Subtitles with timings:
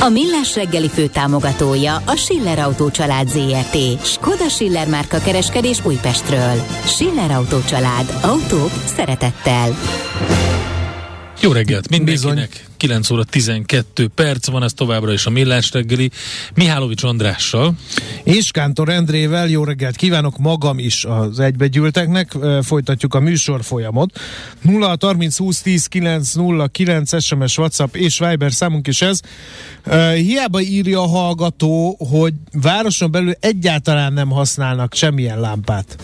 [0.00, 4.04] A Millás reggeli fő támogatója a Schiller Autó család ZRT.
[4.04, 6.62] Skoda Schiller márka kereskedés Újpestről.
[6.84, 8.18] Schiller Autó család.
[8.22, 9.76] Autók szeretettel.
[11.40, 12.50] Jó reggelt mindenkinek!
[12.50, 12.65] Bizony.
[12.76, 16.10] 9 óra 12 perc van, ez továbbra is a Millás reggeli.
[16.54, 17.74] Mihálovics Andrással.
[18.24, 22.36] És Kántor Endrével, jó reggelt kívánok magam is az egybegyűlteknek.
[22.62, 24.18] Folytatjuk a műsor folyamot.
[24.60, 29.20] 0 30 20 10 9 0 9 SMS, WhatsApp és Viber számunk is ez.
[30.14, 35.96] Hiába írja a hallgató, hogy városon belül egyáltalán nem használnak semmilyen lámpát.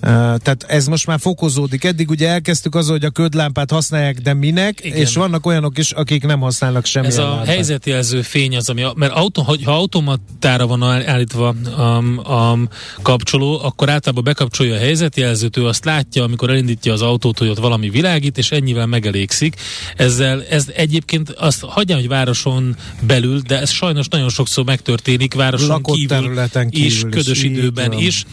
[0.00, 1.84] Tehát ez most már fokozódik.
[1.84, 4.98] Eddig ugye elkezdtük azzal, hogy a ködlámpát használják, de minek, Igen.
[4.98, 7.46] és vannak olyanok is, akik nem használnak semmilyen Ez a lámpát.
[7.46, 12.58] helyzetjelző fény az, ami, mert autó, ha automatára van állítva um, a
[13.02, 17.58] kapcsoló, akkor általában bekapcsolja a helyzetjelzőt, ő azt látja, amikor elindítja az autót, hogy ott
[17.58, 19.56] valami világít, és ennyivel megelégszik.
[19.96, 25.68] Ezzel, ez egyébként azt hagyja, hogy városon belül, de ez sajnos nagyon sokszor megtörténik városon
[25.68, 28.24] Lakott kívül, kívül is, ködös időben is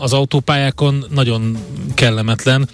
[0.00, 1.58] az autópályákon nagyon
[1.94, 2.68] kellemetlen,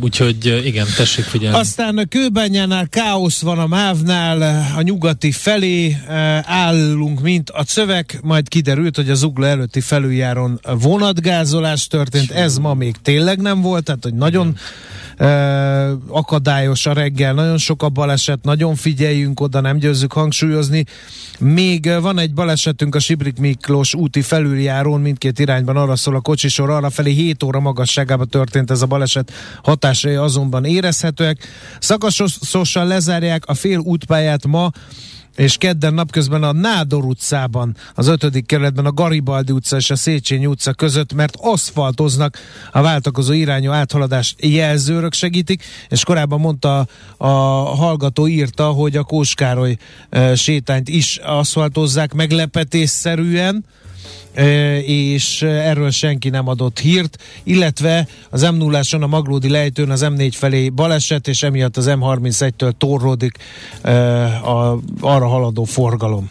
[0.00, 1.58] úgyhogy igen, tessék figyelni.
[1.58, 5.96] Aztán a Kőbányánál káosz van a Mávnál, a nyugati felé
[6.42, 12.74] állunk, mint a cövek, majd kiderült, hogy az Ugla előtti felüljáron vonatgázolás történt, ez ma
[12.74, 14.58] még tényleg nem volt, tehát hogy nagyon igen
[16.08, 20.84] akadályos a reggel, nagyon sok a baleset, nagyon figyeljünk oda, nem győzzük hangsúlyozni.
[21.38, 26.70] Még van egy balesetünk a Sibrik Miklós úti felüljárón, mindkét irányban arra szól a kocsisor,
[26.70, 31.38] arra felé 7 óra magasságában történt ez a baleset, hatásai azonban érezhetőek.
[31.78, 34.70] Szakaszosan lezárják a fél útpályát ma,
[35.36, 40.46] és kedden napközben a Nádor utcában, az ötödik kerületben a Garibaldi utca és a Széchenyi
[40.46, 42.38] utca között, mert aszfaltoznak
[42.72, 46.86] a váltakozó irányú áthaladást jelzőrök segítik, és korábban mondta
[47.16, 47.26] a
[47.76, 49.76] hallgató írta, hogy a Kóskároly
[50.10, 53.64] e, sétányt is aszfaltozzák meglepetésszerűen,
[54.86, 60.32] és erről senki nem adott hírt, illetve az m 0 a Maglódi lejtőn az M4
[60.32, 63.36] felé baleset, és emiatt az M31-től torródik
[64.44, 66.30] a arra haladó forgalom.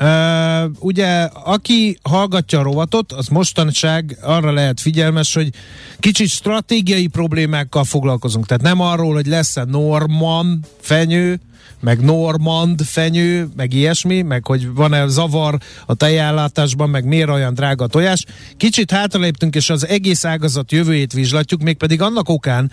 [0.00, 5.50] Uh, ugye, aki hallgatja a rovatot, az mostanság arra lehet figyelmes, hogy
[5.98, 8.46] kicsit stratégiai problémákkal foglalkozunk.
[8.46, 11.40] Tehát nem arról, hogy lesz-e Norman fenyő,
[11.84, 17.86] meg normand fenyő, meg ilyesmi, meg hogy van-e zavar a tejállátásban, meg miért olyan drága
[17.86, 18.24] tojás.
[18.56, 22.70] Kicsit hátraléptünk, és az egész ágazat jövőjét vizslatjuk, mégpedig annak okán,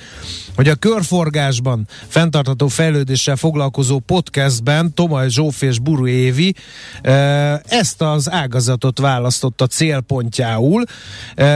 [0.55, 6.55] hogy a körforgásban fenntartható fejlődéssel foglalkozó podcastben Tomaj Zsófi és Buru Évi
[7.65, 10.83] ezt az ágazatot választotta célpontjául.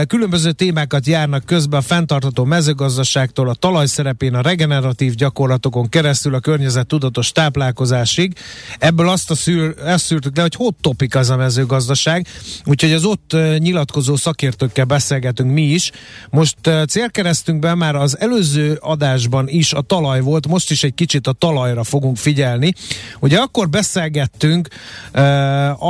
[0.06, 6.86] Különböző témákat járnak közben a fenntartható mezőgazdaságtól, a talajszerepén, a regeneratív gyakorlatokon keresztül a környezet
[6.86, 8.32] tudatos táplálkozásig.
[8.78, 12.26] Ebből azt, a szűr, ezt szűrtük le, hogy hot topic az a mezőgazdaság,
[12.64, 15.90] úgyhogy az ott nyilatkozó szakértőkkel beszélgetünk mi is.
[16.30, 16.56] Most
[16.88, 21.84] célkeresztünkben már az előző adásban is a talaj volt, most is egy kicsit a talajra
[21.84, 22.72] fogunk figyelni.
[23.20, 24.68] Ugye akkor beszélgettünk
[25.14, 25.22] uh,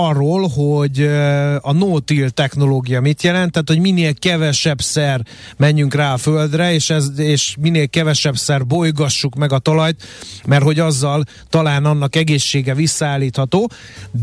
[0.09, 5.20] arról, hogy uh, a no-till technológia mit jelent, tehát hogy minél kevesebb szer
[5.56, 10.03] menjünk rá a földre, és, ez, és minél kevesebb szer bolygassuk meg a talajt,
[10.47, 13.70] mert hogy azzal talán annak egészsége visszaállítható,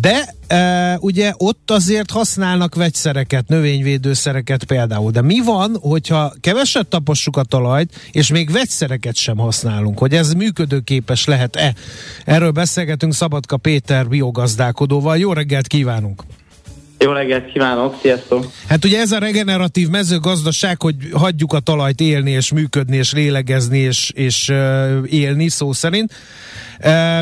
[0.02, 5.12] de e, ugye ott azért használnak vegyszereket, növényvédőszereket például.
[5.12, 10.34] De mi van, hogyha keveset tapossuk a talajt, és még vegyszereket sem használunk, hogy ez
[10.34, 11.74] működőképes lehet-e?
[12.26, 15.18] Erről beszélgetünk Szabadka Péter biogazdálkodóval.
[15.18, 16.24] Jó reggelt kívánunk!
[17.04, 18.52] Jó reggelt kívánok, sziasztok!
[18.68, 23.78] Hát ugye ez a regeneratív mezőgazdaság, hogy hagyjuk a talajt élni és működni és lélegezni
[23.78, 26.14] és, és uh, élni szó szerint.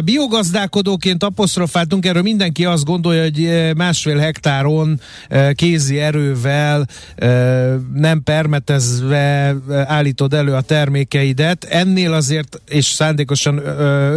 [0.04, 5.00] Biogazdálkodóként apostrofáltunk, erről mindenki azt gondolja, hogy másfél hektáron
[5.54, 6.86] kézi erővel,
[7.94, 9.56] nem permetezve
[9.86, 11.64] állítod elő a termékeidet.
[11.64, 13.58] Ennél azért, és szándékosan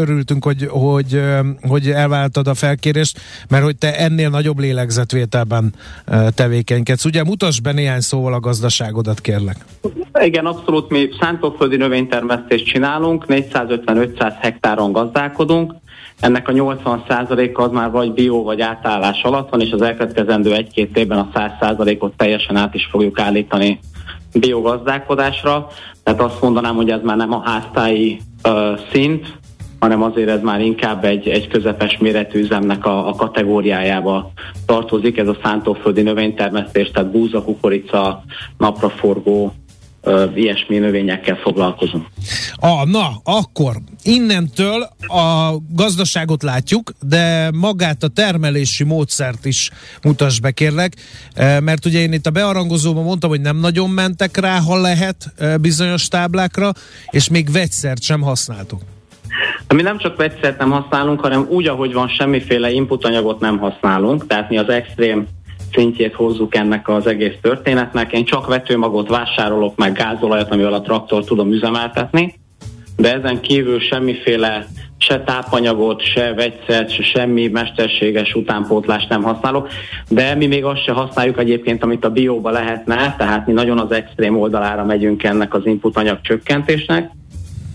[0.00, 1.22] örültünk, hogy, hogy,
[1.62, 5.74] hogy elváltad a felkérést, mert hogy te ennél nagyobb lélegzetvételben
[6.34, 7.04] tevékenykedsz.
[7.04, 9.56] Ugye mutasd be néhány szóval a gazdaságodat, kérlek.
[10.22, 15.74] Igen, abszolút mi szántóföldi növénytermesztést csinálunk, 450-500 hektáron gazdálkodunk, gazdálkodunk,
[16.20, 20.96] ennek a 80%-a az már vagy bio vagy átállás alatt van, és az elkövetkezendő egy-két
[20.96, 23.78] évben a 100%-ot teljesen át is fogjuk állítani
[24.32, 25.66] biogazdálkodásra.
[26.02, 29.38] Tehát azt mondanám, hogy ez már nem a háztáji uh, szint,
[29.78, 34.32] hanem azért ez már inkább egy, egy közepes méretű üzemnek a, a kategóriájába
[34.66, 35.18] tartozik.
[35.18, 38.22] Ez a szántóföldi növénytermesztés, tehát búza, kukorica,
[38.58, 39.52] napraforgó,
[40.34, 42.06] ilyesmi növényekkel foglalkozunk.
[42.56, 49.70] Ah, na, akkor innentől a gazdaságot látjuk, de magát a termelési módszert is
[50.02, 50.92] mutass be, kérlek,
[51.36, 56.08] mert ugye én itt a bearangozóban mondtam, hogy nem nagyon mentek rá, ha lehet bizonyos
[56.08, 56.72] táblákra,
[57.10, 58.80] és még vegyszert sem használtuk.
[59.74, 64.48] Mi nem csak vegyszert nem használunk, hanem úgy, ahogy van, semmiféle inputanyagot nem használunk, tehát
[64.48, 65.26] mi az extrém
[65.74, 68.12] szintjét hozzuk ennek az egész történetnek.
[68.12, 72.34] Én csak vetőmagot vásárolok, meg gázolajat, amivel a traktor tudom üzemeltetni,
[72.96, 74.66] de ezen kívül semmiféle
[74.98, 79.68] se tápanyagot, se vegyszert, se semmi mesterséges utánpótlást nem használok,
[80.08, 83.92] de mi még azt se használjuk egyébként, amit a bióba lehetne, tehát mi nagyon az
[83.92, 87.10] extrém oldalára megyünk ennek az inputanyag csökkentésnek,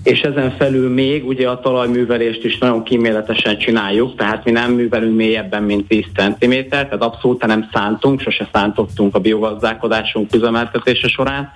[0.10, 5.16] és ezen felül még ugye a talajművelést is nagyon kíméletesen csináljuk, tehát mi nem művelünk
[5.16, 11.52] mélyebben, mint 10 cm, tehát abszolút nem szántunk, sose szántottunk a biogazdálkodásunk üzemeltetése során,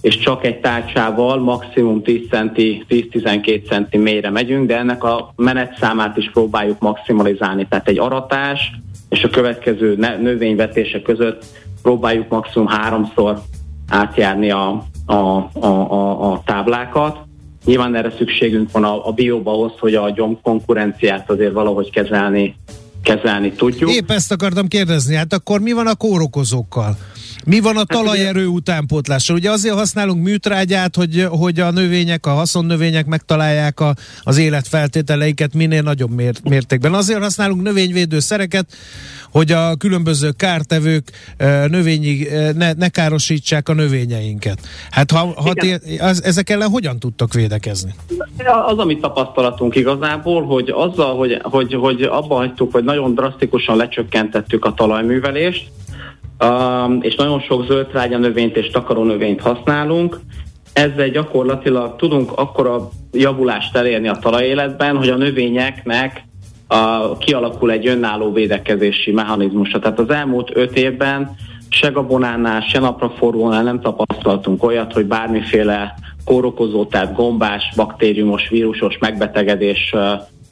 [0.00, 6.16] és csak egy tárcsával maximum 10 centi, 10-12 centi mélyre megyünk, de ennek a menetszámát
[6.16, 8.72] is próbáljuk maximalizálni, tehát egy aratás
[9.08, 11.44] és a következő növényvetése között
[11.82, 13.40] próbáljuk maximum háromszor
[13.88, 17.18] átjárni a, a, a, a, a táblákat.
[17.64, 22.56] Nyilván erre szükségünk van a, a bióba ahhoz, hogy a gyom konkurenciát azért valahogy kezelni,
[23.02, 23.90] kezelni tudjuk.
[23.90, 26.96] Épp ezt akartam kérdezni, hát akkor mi van a kórokozókkal?
[27.44, 29.36] Mi van a talajerő utánpótlással?
[29.36, 35.82] Ugye azért használunk műtrágyát, hogy, hogy a növények, a haszonnövények megtalálják a, az életfeltételeiket minél
[35.82, 36.10] nagyobb
[36.44, 36.94] mértékben.
[36.94, 38.66] Azért használunk növényvédőszereket,
[39.32, 41.10] hogy a különböző kártevők
[41.68, 42.26] növényi,
[42.56, 44.58] ne, ne károsítsák a növényeinket.
[44.90, 47.94] Hát ha, ha ti, az, ezek ellen hogyan tudtok védekezni?
[48.66, 54.64] Az, amit tapasztalatunk igazából, hogy azzal, hogy, hogy, hogy abba hagytuk, hogy nagyon drasztikusan lecsökkentettük
[54.64, 55.70] a talajművelést,
[56.44, 60.20] um, és nagyon sok zöldtrágya növényt és takaró növényt használunk,
[60.72, 66.24] ezzel gyakorlatilag tudunk akkora javulást elérni a talajéletben, hogy a növényeknek
[66.66, 69.78] a, kialakul egy önálló védekezési mechanizmusa.
[69.78, 71.36] Tehát az elmúlt öt évben
[71.68, 75.94] se gabonánál, se napraforgónál nem tapasztaltunk olyat, hogy bármiféle
[76.24, 79.94] kórokozó, tehát gombás, baktériumos, vírusos megbetegedés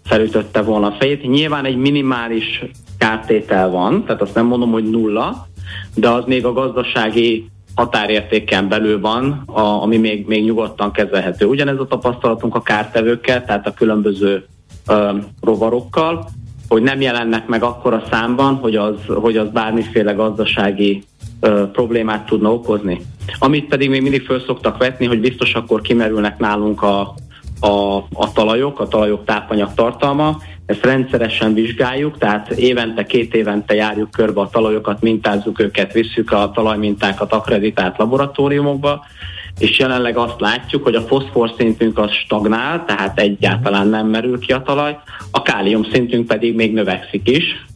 [0.04, 1.28] felütötte volna a fejét.
[1.28, 2.64] Nyilván egy minimális
[2.98, 5.46] kártétel van, tehát azt nem mondom, hogy nulla,
[5.94, 11.46] de az még a gazdasági határértéken belül van, a, ami még, még nyugodtan kezelhető.
[11.46, 14.46] Ugyanez a tapasztalatunk a kártevőkkel, tehát a különböző
[14.86, 15.10] ö,
[15.40, 16.28] rovarokkal,
[16.68, 21.02] hogy nem jelennek meg akkora számban, hogy az, hogy az bármiféle gazdasági
[21.40, 23.00] ö, problémát tudna okozni.
[23.38, 27.14] Amit pedig még mindig föl szoktak vetni, hogy biztos akkor kimerülnek nálunk a,
[27.60, 30.38] a, a talajok, a talajok tápanyag tartalma.
[30.68, 36.50] Ezt rendszeresen vizsgáljuk, tehát évente, két évente járjuk körbe a talajokat, mintázzuk őket, visszük a
[36.54, 39.04] talajmintákat akreditált laboratóriumokba,
[39.58, 44.52] és jelenleg azt látjuk, hogy a foszfor szintünk az stagnál, tehát egyáltalán nem merül ki
[44.52, 44.98] a talaj,
[45.30, 47.66] a kálium szintünk pedig még növekszik is.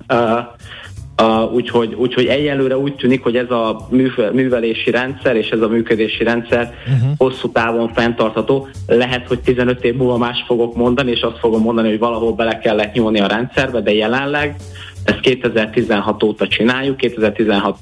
[1.20, 3.88] Uh, úgyhogy, úgyhogy egyelőre úgy tűnik, hogy ez a
[4.32, 7.10] művelési rendszer és ez a működési rendszer uh-huh.
[7.16, 8.68] hosszú távon fenntartható.
[8.86, 12.58] Lehet, hogy 15 év múlva más fogok mondani, és azt fogom mondani, hogy valahol bele
[12.58, 14.56] kellett nyúlni a rendszerbe, de jelenleg
[15.04, 17.76] ezt 2016 óta csináljuk, 2016.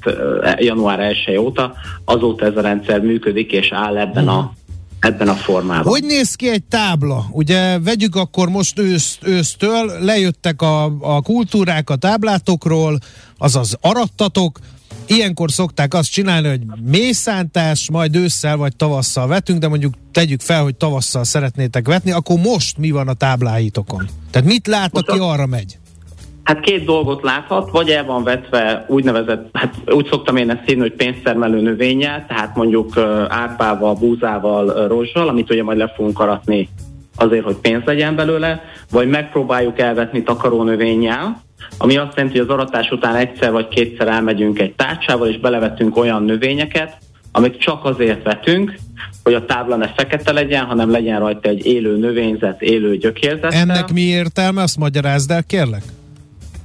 [0.57, 1.73] január 1 óta,
[2.05, 4.60] azóta ez a rendszer működik és áll ebben a mhm.
[5.00, 5.92] Ebben a formában.
[5.92, 7.28] Hogy néz ki egy tábla?
[7.30, 12.99] Ugye vegyük akkor most ősz, ősztől, lejöttek a, a kultúrák a táblátokról,
[13.38, 14.59] azaz arattatok,
[15.07, 20.62] Ilyenkor szokták azt csinálni, hogy mészántás, majd ősszel vagy tavasszal vetünk, de mondjuk tegyük fel,
[20.62, 24.09] hogy tavasszal szeretnétek vetni, akkor most mi van a tábláitokon?
[24.30, 25.78] Tehát mit lát, aki arra megy?
[26.50, 30.80] Hát két dolgot láthat, vagy el van vetve úgynevezett, hát úgy szoktam én ezt hívni,
[30.80, 36.69] hogy pénztermelő növényel, tehát mondjuk árpával, búzával, rozsal, amit ugye majd le fogunk aratni
[37.16, 41.42] azért, hogy pénz legyen belőle, vagy megpróbáljuk elvetni takaró növényel,
[41.78, 45.97] ami azt jelenti, hogy az aratás után egyszer vagy kétszer elmegyünk egy tárcsával, és belevetünk
[45.97, 46.97] olyan növényeket,
[47.33, 48.75] amit csak azért vetünk,
[49.23, 53.52] hogy a tábla ne fekete legyen, hanem legyen rajta egy élő növényzet, élő gyökérzet.
[53.52, 54.62] Ennek mi értelme?
[54.62, 55.83] Azt magyarázd el, kérlek.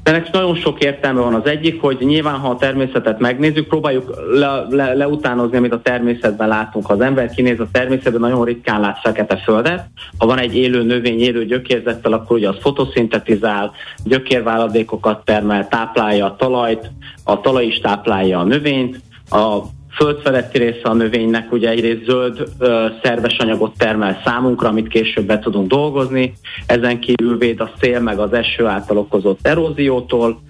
[0.06, 4.66] Ennek nagyon sok értelme van az egyik, hogy nyilván, ha a természetet megnézzük, próbáljuk le,
[4.70, 6.86] le, leutánozni, amit a természetben látunk.
[6.86, 9.88] Ha az ember kinéz a természetben, nagyon ritkán lát fekete földet.
[10.18, 13.72] Ha van egy élő növény, élő gyökérzettel, akkor ugye az fotoszintetizál,
[14.04, 16.92] gyökérváladékokat termel, táplálja a talajt,
[17.24, 19.60] a talaj is táplálja a növényt, a
[19.96, 25.40] földfeletti része a növénynek ugye egyrészt zöld ö, szerves anyagot termel számunkra, amit később be
[25.40, 26.34] tudunk dolgozni,
[26.66, 30.42] ezen kívül véd a szél meg az eső által okozott eróziótól,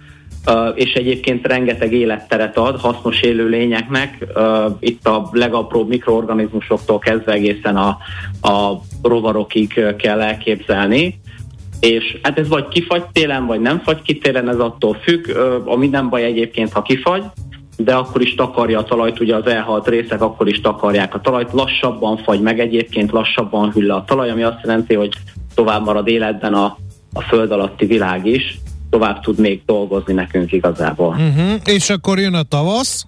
[0.48, 7.76] ö, és egyébként rengeteg életteret ad hasznos élőlényeknek, ö, itt a legapróbb mikroorganizmusoktól kezdve egészen
[7.76, 7.98] a,
[8.42, 11.20] a rovarokig kell elképzelni.
[11.80, 15.30] És hát ez vagy kifagy télen, vagy nem fagy ki télen, ez attól függ,
[15.66, 17.24] a minden baj egyébként, ha kifagy,
[17.78, 21.52] de akkor is takarja a talajt, ugye az elhalt részek akkor is takarják a talajt,
[21.52, 25.14] lassabban fagy meg egyébként, lassabban hűl a talaj, ami azt jelenti, hogy
[25.56, 26.78] tovább marad életben a,
[27.14, 31.08] a föld alatti világ is, tovább tud még dolgozni nekünk igazából.
[31.08, 31.54] Uh-huh.
[31.66, 33.06] És akkor jön a tavasz,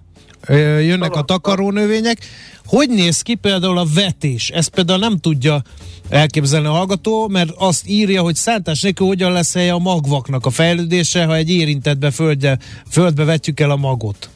[0.82, 2.18] jönnek a takarónövények.
[2.66, 4.50] Hogy néz ki például a vetés?
[4.50, 5.62] Ezt például nem tudja
[6.10, 11.26] elképzelni a hallgató, mert azt írja, hogy szántás nélkül hogyan lesz a magvaknak a fejlődése,
[11.26, 12.60] ha egy érintetbe földbe,
[12.90, 14.30] földbe vetjük el a magot.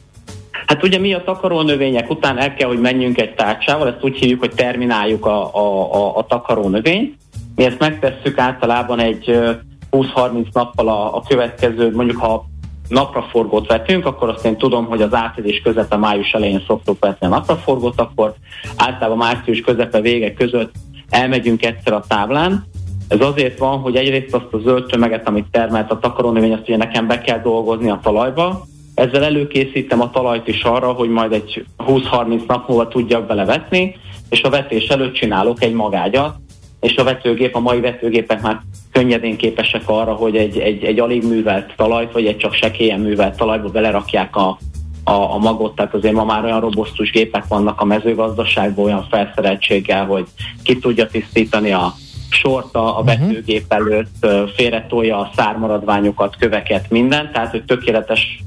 [0.66, 4.18] Hát ugye mi a takaró növények után el kell, hogy menjünk egy tárcsával, ezt úgy
[4.18, 7.14] hívjuk, hogy termináljuk a, a, a, a takaró növényt.
[7.54, 9.38] Mi ezt megtesszük általában egy
[9.90, 12.44] 20-30 nappal a, a következő, mondjuk ha
[12.88, 17.30] napraforgót vetünk, akkor azt én tudom, hogy az április közepe, május elején szoktuk vetni a
[17.30, 18.34] napraforgót, akkor
[18.76, 20.72] általában március közepe vége között
[21.10, 22.64] elmegyünk egyszer a táblán.
[23.08, 26.76] Ez azért van, hogy egyrészt azt a zöld tömeget, amit termelt a takarónövény, azt ugye
[26.76, 31.64] nekem be kell dolgozni a talajba, ezzel előkészítem a talajt is arra, hogy majd egy
[31.78, 33.96] 20-30 nap múlva tudjak belevetni,
[34.28, 36.36] és a vetés előtt csinálok egy magágyat,
[36.80, 38.60] és a vetőgép, a mai vetőgépek már
[38.92, 43.36] könnyedén képesek arra, hogy egy, egy, egy alig művelt talajt, vagy egy csak sekélyen művelt
[43.36, 44.58] talajba belerakják a,
[45.04, 50.06] a, a magot, tehát azért ma már olyan robosztus gépek vannak a mezőgazdaságban olyan felszereltséggel,
[50.06, 50.26] hogy
[50.62, 51.94] ki tudja tisztítani a
[52.30, 53.06] sort a, a mhm.
[53.06, 58.42] vetőgép előtt, félretolja a szármaradványokat, köveket, mindent, tehát hogy tökéletes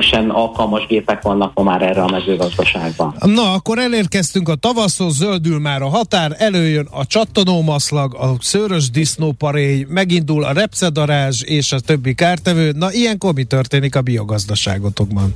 [0.00, 3.14] sen alkalmas gépek vannak ma már erre a mezőgazdaságban.
[3.18, 9.86] Na, akkor elérkeztünk a tavaszhoz, zöldül már a határ, előjön a csattanómaszlag, a szőrös disznóparély,
[9.88, 12.72] megindul a repcedarázs és a többi kártevő.
[12.76, 15.32] Na, ilyenkor mi történik a biogazdaságotokban?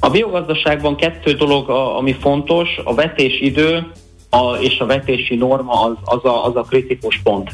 [0.00, 3.92] A biogazdaságban kettő dolog, ami fontos, a vetésidő
[4.30, 7.50] a, és a vetési norma az, az, a, az a kritikus pont.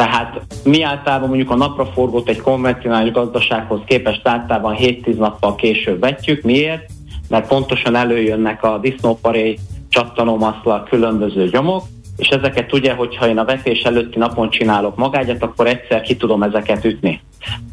[0.00, 6.42] Tehát mi általában mondjuk a napraforgót egy konvencionális gazdasághoz képest általában 7-10 nappal később vetjük.
[6.42, 6.90] Miért?
[7.28, 11.82] Mert pontosan előjönnek a disznóparé, csattanómaszla, különböző gyomok,
[12.16, 16.42] és ezeket ugye, hogyha én a vetés előtti napon csinálok magágyat, akkor egyszer ki tudom
[16.42, 17.20] ezeket ütni.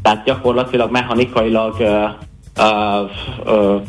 [0.01, 2.09] Tehát gyakorlatilag mechanikailag uh,
[2.59, 3.09] uh,
[3.45, 3.81] uh,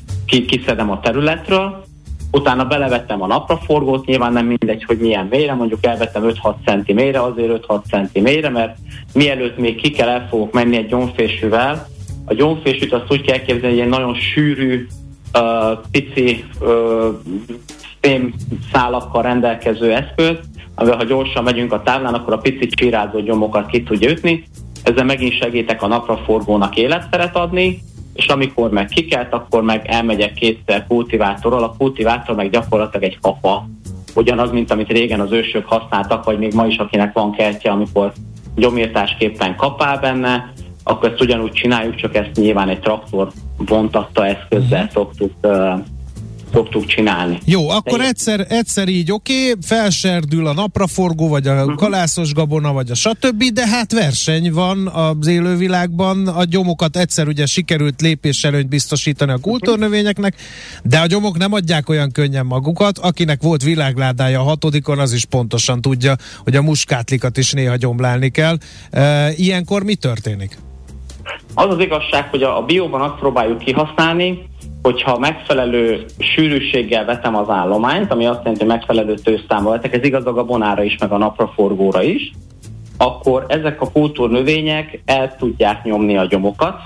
[0.46, 1.84] kiszedem a területről,
[2.30, 7.22] Utána belevettem a napraforgót, nyilván nem mindegy, hogy milyen mélyre, mondjuk elvettem 5-6 cm mélyre,
[7.22, 8.76] azért 5-6 cm mélyre, mert
[9.14, 11.86] mielőtt még ki kell, el fogok menni egy gyomfésűvel.
[12.24, 14.86] A gyomfésűt azt úgy kell képzelni, hogy egy nagyon sűrű,
[15.34, 17.14] uh, pici uh,
[18.72, 20.36] szálakkal rendelkező eszköz,
[20.74, 24.44] amivel ha gyorsan megyünk a táblán, akkor a pici csirázó gyomokat ki tudja ütni.
[24.82, 27.82] Ezzel megint segítek a napraforgónak életteret adni,
[28.18, 33.68] és amikor meg kikelt, akkor meg elmegyek kétszer kultivátorral, a kultivátor meg gyakorlatilag egy kapa,
[34.14, 38.12] ugyanaz, mint amit régen az ősök használtak, vagy még ma is, akinek van kertje, amikor
[38.56, 44.92] gyomírtásképpen kapál benne, akkor ezt ugyanúgy csináljuk, csak ezt nyilván egy traktor vontatta eszközzel uh-huh.
[44.92, 45.78] szoktuk uh,
[46.52, 47.38] szoktuk csinálni.
[47.44, 51.74] Jó, akkor egyszer, egyszer így oké, okay, felserdül a napraforgó, vagy a uh-huh.
[51.74, 57.46] kalászos gabona, vagy a stb., de hát verseny van az élővilágban, a gyomokat egyszer ugye
[57.46, 60.34] sikerült lépéselőnyt biztosítani a kultúrnövényeknek,
[60.82, 65.24] de a gyomok nem adják olyan könnyen magukat, akinek volt világládája a hatodikon, az is
[65.24, 68.56] pontosan tudja, hogy a muskátlikat is néha gyomlálni kell.
[68.90, 70.58] E, ilyenkor mi történik?
[71.54, 74.48] Az az igazság, hogy a, a bióban azt próbáljuk kihasználni,
[74.82, 80.26] hogyha megfelelő sűrűséggel vetem az állományt, ami azt jelenti, hogy megfelelő tőzszámmal vetek, ez igaz
[80.26, 82.32] a gabonára is, meg a napraforgóra is,
[82.96, 86.80] akkor ezek a kultúrnövények el tudják nyomni a gyomokat,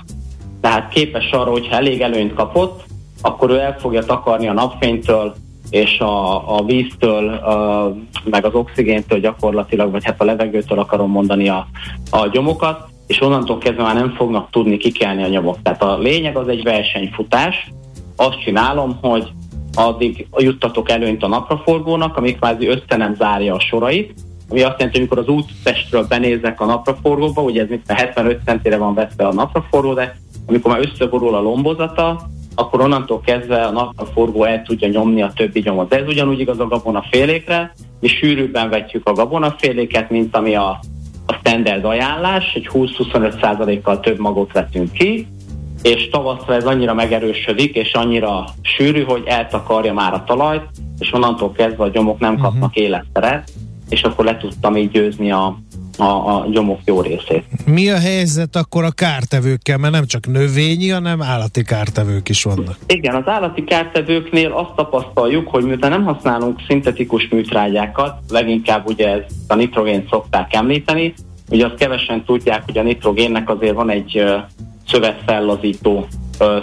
[0.61, 2.83] tehát képes arra, hogyha elég előnyt kapott,
[3.21, 5.35] akkor ő el fogja takarni a napfénytől,
[5.69, 11.49] és a, a víztől, a, meg az oxigéntől gyakorlatilag, vagy hát a levegőtől akarom mondani
[11.49, 11.67] a,
[12.09, 15.61] a gyomokat, és onnantól kezdve már nem fognak tudni kikelni a nyomok.
[15.61, 17.71] Tehát a lényeg az egy versenyfutás.
[18.15, 19.31] Azt csinálom, hogy
[19.75, 24.13] addig juttatok előnyt a napraforgónak, amik kvázi össze nem zárja a sorait,
[24.49, 28.77] ami azt jelenti, hogy amikor az úttestről benézek a napraforgóba, ugye ez mint 75 centire
[28.77, 30.15] van veszve a napraforgó, de
[30.47, 35.61] amikor már összeborul a lombozata, akkor onnantól kezdve a napraforgó el tudja nyomni a többi
[35.65, 35.93] nyomot.
[35.93, 40.79] Ez ugyanúgy igaz a gabonafélékre, mi sűrűbben vetjük a gabonaféléket, mint ami a,
[41.25, 45.27] a standard ajánlás, egy 20-25%-kal több magot vetünk ki,
[45.83, 50.63] és tavaszra ez annyira megerősödik, és annyira sűrű, hogy eltakarja már a talajt,
[50.99, 52.83] és onnantól kezdve a gyomok nem kapnak uh-huh.
[52.83, 53.51] életteret,
[53.89, 55.57] és akkor le tudtam így győzni a,
[55.97, 57.43] a, a gyomok jó részét.
[57.65, 62.77] Mi a helyzet akkor a kártevőkkel, mert nem csak növényi, hanem állati kártevők is vannak?
[62.87, 69.25] Igen, az állati kártevőknél azt tapasztaljuk, hogy miután nem használunk szintetikus műtrágyákat, leginkább ugye ezt
[69.47, 71.13] a nitrogént szokták említeni,
[71.49, 74.23] ugye azt kevesen tudják, hogy a nitrogénnek azért van egy
[74.93, 76.07] szövetfellazító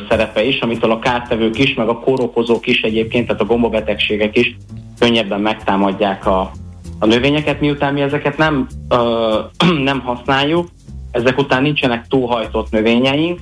[0.09, 4.57] szerepe is, amitől a kártevők is, meg a kórokozók is egyébként, tehát a gombabetegségek is
[4.99, 6.51] könnyebben megtámadják a,
[6.99, 9.39] a növényeket, miután mi ezeket nem, ö,
[9.91, 10.69] nem használjuk,
[11.11, 13.41] ezek után nincsenek túlhajtott növényeink,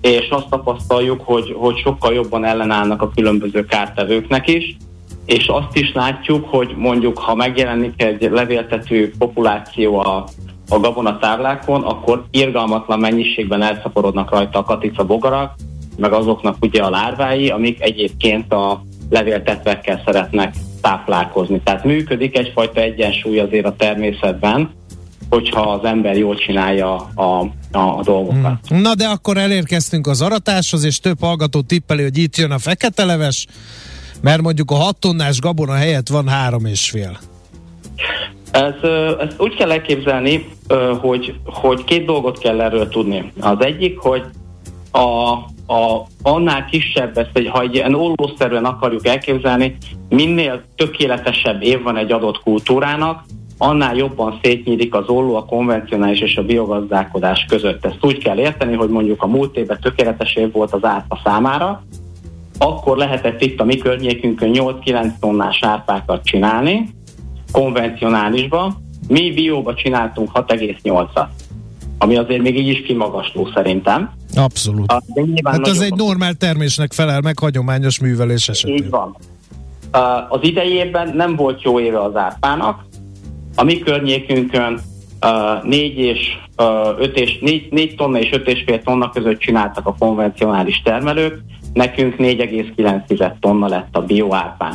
[0.00, 4.76] és azt tapasztaljuk, hogy, hogy sokkal jobban ellenállnak a különböző kártevőknek is,
[5.26, 10.28] és azt is látjuk, hogy mondjuk, ha megjelenik egy levéltető populáció a,
[10.68, 15.54] a gabonatáblákon, akkor irgalmatlan mennyiségben elszaporodnak rajta a katica bogarak,
[15.96, 21.60] meg azoknak ugye a lárvái, amik egyébként a levéltetvekkel szeretnek táplálkozni.
[21.64, 24.70] Tehát működik egyfajta egyensúly azért a természetben,
[25.30, 27.22] hogyha az ember jól csinálja a,
[27.72, 28.58] a, a dolgokat.
[28.68, 28.80] Hmm.
[28.80, 33.04] Na de akkor elérkeztünk az aratáshoz, és több hallgató tippeli, hogy itt jön a fekete
[33.04, 33.46] leves,
[34.20, 37.18] mert mondjuk a 6 tonnás gabona helyett van három és fél.
[38.50, 38.74] Ez,
[39.18, 40.48] ezt úgy kell elképzelni,
[41.00, 43.32] hogy, hogy két dolgot kell erről tudni.
[43.40, 44.22] Az egyik, hogy
[44.90, 45.32] a,
[45.72, 49.76] a, annál kisebb, ezt, hogy ha egy ilyen ollószerűen akarjuk elképzelni,
[50.08, 53.24] minél tökéletesebb év van egy adott kultúrának,
[53.58, 57.84] annál jobban szétnyílik az olló a konvencionális és a biogazdálkodás között.
[57.84, 61.82] Ezt úgy kell érteni, hogy mondjuk a múlt évben tökéletes év volt az árpa számára,
[62.58, 66.88] akkor lehetett itt a mi környékünkön 8-9 tonnás árpákat csinálni,
[67.52, 68.74] konvencionálisba,
[69.08, 71.26] mi bióba csináltunk 6,8-at,
[71.98, 74.10] ami azért még így is kimagasló szerintem.
[74.34, 74.92] Abszolút.
[74.92, 75.02] A,
[75.44, 78.74] hát az egy normál termésnek felel meg hagyományos művelés esetén.
[78.74, 79.16] Így van.
[80.28, 82.84] Az idejében nem volt jó éve az árpának.
[83.54, 84.80] A mi környékünkön
[85.62, 86.18] 4 és
[86.98, 91.40] 5 és 4, 4 tonna és 5,5 tonna között csináltak a konvencionális termelők,
[91.72, 94.74] nekünk 4,9 tonna lett a bioárpán.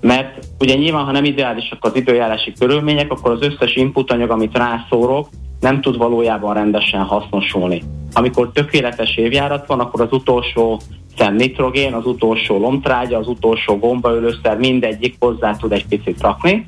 [0.00, 5.28] Mert ugye nyilván, ha nem ideálisak az időjárási körülmények, akkor az összes inputanyag, amit rászórok,
[5.60, 7.82] nem tud valójában rendesen hasznosulni.
[8.12, 10.80] Amikor tökéletes évjárat van, akkor az utolsó
[11.18, 16.66] szem nitrogén, az utolsó lomtrágya, az utolsó gombaölőszer, mindegyik hozzá tud egy picit rakni.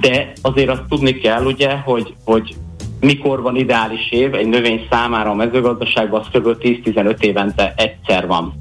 [0.00, 2.56] De azért azt tudni kell, ugye, hogy, hogy
[3.00, 6.56] mikor van ideális év, egy növény számára a mezőgazdaságban az kb.
[6.60, 8.54] 10-15 évente egyszer van.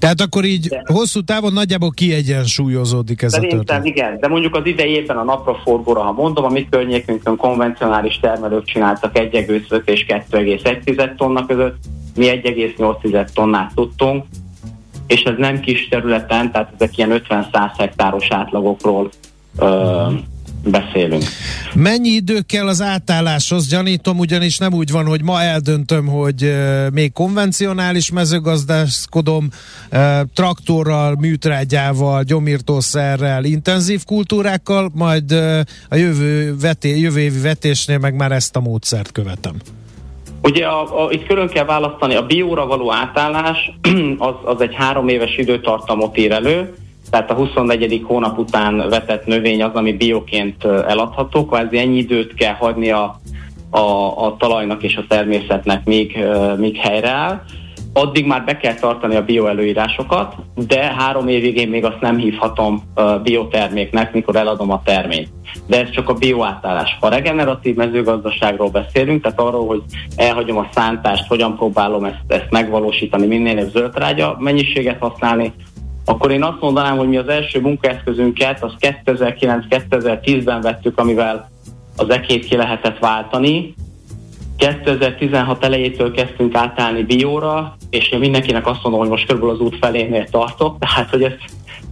[0.00, 0.82] Tehát akkor így de.
[0.84, 3.96] hosszú távon nagyjából kiegyensúlyozódik ez Szerintem a történet.
[3.96, 9.18] igen, de mondjuk az idejében a napraforgóra, ha mondom, a mi környékünkön konvencionális termelők csináltak
[9.18, 11.76] 1,5 és 2,1 tonna között,
[12.16, 14.24] mi 1,8 tonnát tudtunk,
[15.06, 19.10] és ez nem kis területen, tehát ezek ilyen 50-100 hektáros átlagokról
[19.58, 20.06] ö,
[20.64, 21.22] beszélünk.
[21.74, 23.68] Mennyi idő kell az átálláshoz?
[23.68, 26.54] Gyanítom, ugyanis nem úgy van, hogy ma eldöntöm, hogy
[26.92, 29.48] még konvencionális mezőgazdászkodom,
[29.92, 35.32] uh, traktorral, műtrágyával, gyomírtószerrel, intenzív kultúrákkal, majd
[35.88, 39.54] a jövő, veté, jövő évi vetésnél meg már ezt a módszert követem.
[40.42, 43.70] Ugye a, a, itt külön kell választani, a bióra való átállás
[44.18, 46.74] az, az egy három éves időtartamot ír elő,
[47.10, 48.02] tehát a 24.
[48.04, 53.20] hónap után vetett növény az, ami bioként eladható, kvázi ennyi időt kell hagyni a,
[53.70, 53.80] a,
[54.24, 56.18] a talajnak és a természetnek, míg,
[56.56, 57.42] míg helyreáll.
[57.92, 60.34] Addig már be kell tartani a bioelőírásokat,
[60.66, 62.82] de három évig én még azt nem hívhatom
[63.22, 65.28] bioterméknek, mikor eladom a terményt.
[65.66, 66.96] De ez csak a bioátállás.
[67.00, 69.82] Ha regeneratív mezőgazdaságról beszélünk, tehát arról, hogy
[70.16, 75.52] elhagyom a szántást, hogyan próbálom ezt, ezt megvalósítani, minél zöldrágya mennyiséget használni,
[76.10, 81.50] akkor én azt mondanám, hogy mi az első munkaeszközünket az 2009-2010-ben vettük, amivel
[81.96, 83.74] az ekét ki lehetett váltani,
[84.56, 89.76] 2016 elejétől kezdtünk átállni bióra, és én mindenkinek azt mondom, hogy most körülbelül az út
[89.80, 91.38] felénél tartok, tehát hogy ezt,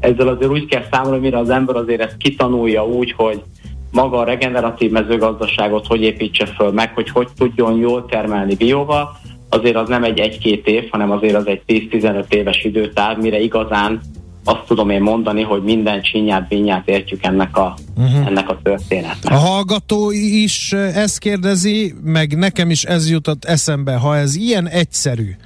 [0.01, 3.43] ezzel azért úgy kell számolni, mire az ember azért ezt kitanulja úgy, hogy
[3.91, 9.17] maga a regeneratív mezőgazdaságot hogy építse föl meg, hogy hogy tudjon jól termelni bióval,
[9.49, 14.01] azért az nem egy egy-két év, hanem azért az egy 10-15 éves időtáv, mire igazán
[14.45, 18.27] azt tudom én mondani, hogy minden csinyát, bínyát értjük ennek a, uh-huh.
[18.27, 19.33] ennek a történetnek.
[19.33, 25.37] A hallgató is ezt kérdezi, meg nekem is ez jutott eszembe, ha ez ilyen egyszerű,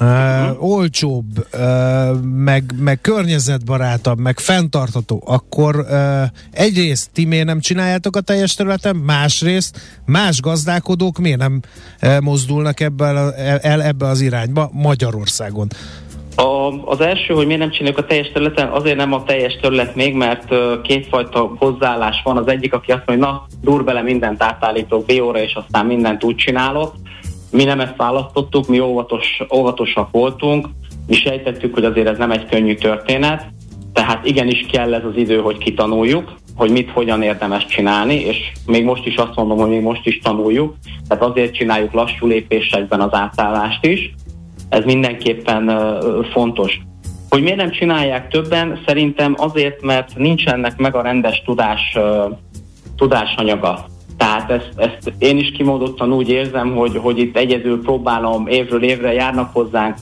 [0.00, 8.16] uh, olcsóbb, uh, meg, meg környezetbarátabb, meg fenntartható, akkor uh, egyrészt ti miért nem csináljátok
[8.16, 11.60] a teljes területen, másrészt más gazdálkodók miért nem
[12.02, 13.04] uh, mozdulnak ebbe,
[13.62, 15.68] el ebbe az irányba Magyarországon?
[16.36, 19.94] A, az első, hogy miért nem csináljuk a teljes területen, azért nem a teljes terület
[19.94, 22.36] még, mert uh, kétfajta hozzáállás van.
[22.36, 26.24] Az egyik, aki azt mondja, hogy na, dur bele mindent átállítok B-óra, és aztán mindent
[26.24, 26.94] úgy csinálok.
[27.54, 30.68] Mi nem ezt választottuk, mi óvatos, óvatosak voltunk,
[31.06, 33.46] mi sejtettük, hogy azért ez nem egy könnyű történet,
[33.92, 38.36] tehát igenis kell ez az idő, hogy kitanuljuk, hogy mit, hogyan érdemes csinálni, és
[38.66, 40.74] még most is azt mondom, hogy még most is tanuljuk,
[41.08, 44.14] tehát azért csináljuk lassú lépésekben az átállást is,
[44.68, 45.72] ez mindenképpen
[46.32, 46.80] fontos.
[47.28, 48.80] Hogy miért nem csinálják többen?
[48.86, 51.98] Szerintem azért, mert nincsenek meg a rendes tudás,
[52.96, 53.92] tudásanyaga.
[54.16, 59.12] Tehát ezt, ezt én is kimondottan úgy érzem, hogy, hogy itt egyedül próbálom évről évre
[59.12, 59.96] járnak hozzánk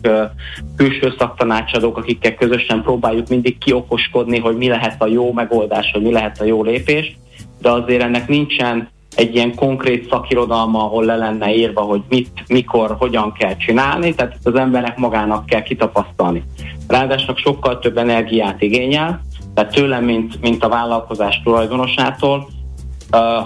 [0.77, 6.13] külső szaktanácsadók, akikkel közösen próbáljuk mindig kiokoskodni, hogy mi lehet a jó megoldás, hogy mi
[6.13, 7.17] lehet a jó lépés,
[7.61, 12.97] de azért ennek nincsen egy ilyen konkrét szakirodalma, ahol le lenne írva, hogy mit, mikor,
[12.99, 16.43] hogyan kell csinálni, tehát az embernek magának kell kitapasztalni.
[16.89, 19.21] Ráadásul sokkal több energiát igényel,
[19.55, 22.49] tehát tőlem, mint, mint a vállalkozás tulajdonosától,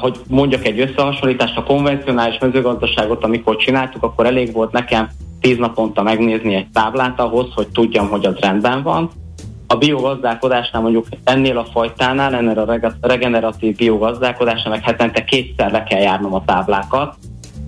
[0.00, 5.08] hogy mondjak egy összehasonlítást, a konvencionális mezőgazdaságot, amikor csináltuk, akkor elég volt nekem
[5.40, 9.10] tíz naponta megnézni egy táblát ahhoz, hogy tudjam, hogy az rendben van,
[9.66, 16.00] a biogazdálkodásnál mondjuk ennél a fajtánál, ennél a regeneratív biogazdálkodásnál meg hetente kétszer le kell
[16.00, 17.14] járnom a táblákat,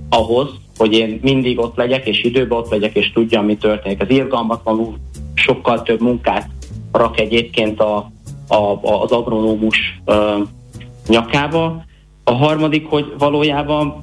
[0.08, 4.00] ahhoz, hogy én mindig ott legyek, és időben ott legyek, és tudjam, mi történik.
[4.00, 4.94] Ez irgalmatlanul
[5.34, 6.48] sokkal több munkát
[6.92, 7.96] rak egyébként a,
[8.48, 10.00] a, az agronómus
[11.09, 11.85] nyakába.
[12.25, 13.99] A harmadik, hogy valójában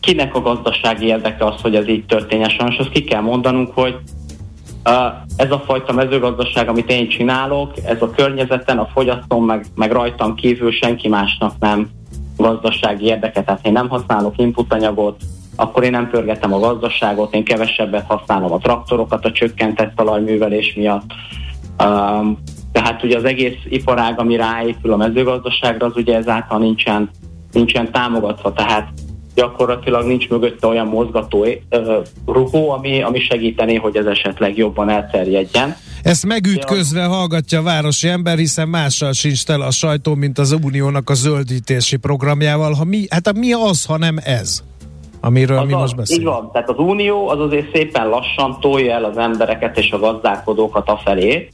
[0.00, 2.48] kinek a gazdasági érdeke az, hogy ez így történjen.
[2.48, 3.98] Sajnos azt ki kell mondanunk, hogy
[5.36, 10.34] ez a fajta mezőgazdaság, amit én csinálok, ez a környezeten, a fogyasztón, meg, meg rajtam
[10.34, 11.88] kívül senki másnak nem
[12.36, 13.42] gazdasági érdeke.
[13.42, 15.22] Tehát én nem használok inputanyagot,
[15.56, 21.12] akkor én nem pörgetem a gazdaságot, én kevesebbet használom a traktorokat a csökkentett talajművelés miatt.
[22.72, 27.10] Tehát ugye az egész iparág, ami ráépül a mezőgazdaságra, az ugye ezáltal nincsen,
[27.52, 28.52] nincsen támogatva.
[28.52, 28.88] Tehát
[29.34, 31.46] gyakorlatilag nincs mögötte olyan mozgató
[32.26, 35.76] rugó, ami, ami segítené, hogy ez esetleg jobban elterjedjen.
[36.02, 41.10] Ezt megütközve hallgatja a városi ember, hiszen mással sincs tele a sajtó, mint az Uniónak
[41.10, 42.72] a zöldítési programjával.
[42.72, 44.62] Ha mi, hát mi az, ha nem ez?
[45.20, 46.28] amiről az mi most beszélünk.
[46.28, 49.98] Így van, tehát az Unió az azért szépen lassan tolja el az embereket és a
[49.98, 51.48] gazdálkodókat afelé,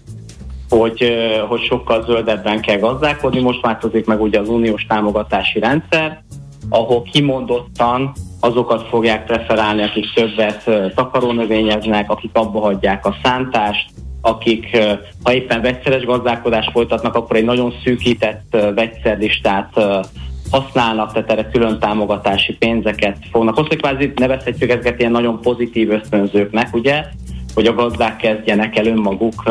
[0.69, 1.17] hogy,
[1.49, 3.41] hogy sokkal zöldebben kell gazdálkodni.
[3.41, 6.23] Most változik meg ugye az uniós támogatási rendszer,
[6.69, 14.79] ahol kimondottan azokat fogják preferálni, akik többet takarónövényeznek, akik abba hagyják a szántást, akik,
[15.23, 19.73] ha éppen vegyszeres gazdálkodást folytatnak, akkor egy nagyon szűkített vegyszerlistát
[20.51, 23.55] használnak, tehát erre külön támogatási pénzeket fognak.
[23.55, 27.05] Hogy kvázi nevezhetjük ezeket ilyen nagyon pozitív ösztönzőknek, ugye,
[27.55, 29.43] hogy a gazdák kezdjenek el önmaguk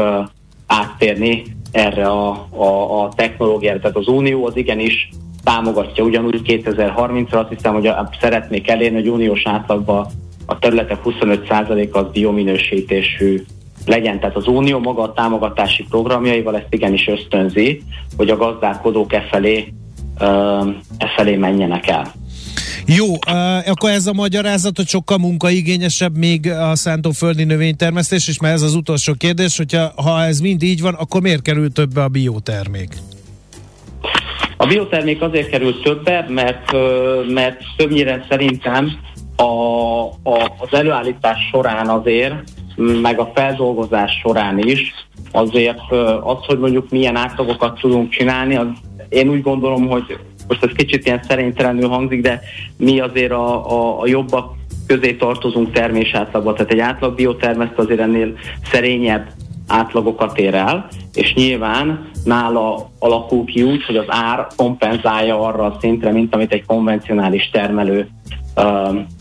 [0.67, 3.79] áttérni erre a, a, a technológiára.
[3.79, 5.09] Tehát az Unió az igenis
[5.43, 10.07] támogatja ugyanúgy 2030-ra, azt hiszem, hogy szeretnék elérni, hogy uniós átlagban
[10.45, 13.43] a területek 25% az biominősítésű
[13.85, 14.19] legyen.
[14.19, 17.81] Tehát az Unió maga a támogatási programjaival ezt igenis ösztönzi,
[18.17, 19.73] hogy a gazdálkodók e felé,
[20.97, 22.11] e felé menjenek el.
[22.85, 28.51] Jó, uh, akkor ez a magyarázat, hogy sokkal munkaigényesebb még a szántóföldi növénytermesztés, és már
[28.51, 32.07] ez az utolsó kérdés, hogyha ha ez mind így van, akkor miért kerül többe a
[32.07, 32.97] biotermék?
[34.57, 36.71] A biotermék azért került többe, mert,
[37.33, 38.91] mert többnyire szerintem
[39.35, 42.35] a, a, az előállítás során azért,
[43.01, 44.93] meg a feldolgozás során is,
[45.31, 48.67] azért az, hogy mondjuk milyen átlagokat tudunk csinálni, az
[49.09, 52.41] én úgy gondolom, hogy most ez kicsit ilyen szerénytelenül hangzik, de
[52.77, 54.53] mi azért a, a, a jobbak
[54.87, 56.53] közé tartozunk termés átlagba.
[56.53, 58.33] Tehát egy átlag biotermeszt azért ennél
[58.71, 59.27] szerényebb
[59.67, 65.77] átlagokat ér el, és nyilván nála alakul ki úgy, hogy az ár kompenzálja arra a
[65.79, 68.07] szintre, mint amit egy konvencionális termelő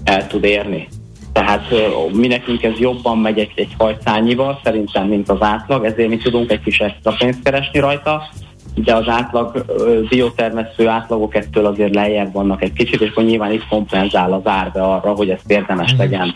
[0.05, 0.89] el tud érni.
[1.33, 1.75] Tehát
[2.13, 6.51] mi nekünk ez jobban megy egy, egy hajszányival, szerintem, mint az átlag, ezért mi tudunk
[6.51, 8.23] egy kis extra pénzt keresni rajta,
[8.75, 9.65] de az átlag
[10.09, 14.83] biotermesztő átlagok ettől azért lejjebb vannak egy kicsit, és akkor nyilván itt kompenzál az árbe
[14.83, 16.01] arra, hogy ezt érdemes mhm.
[16.01, 16.35] legyen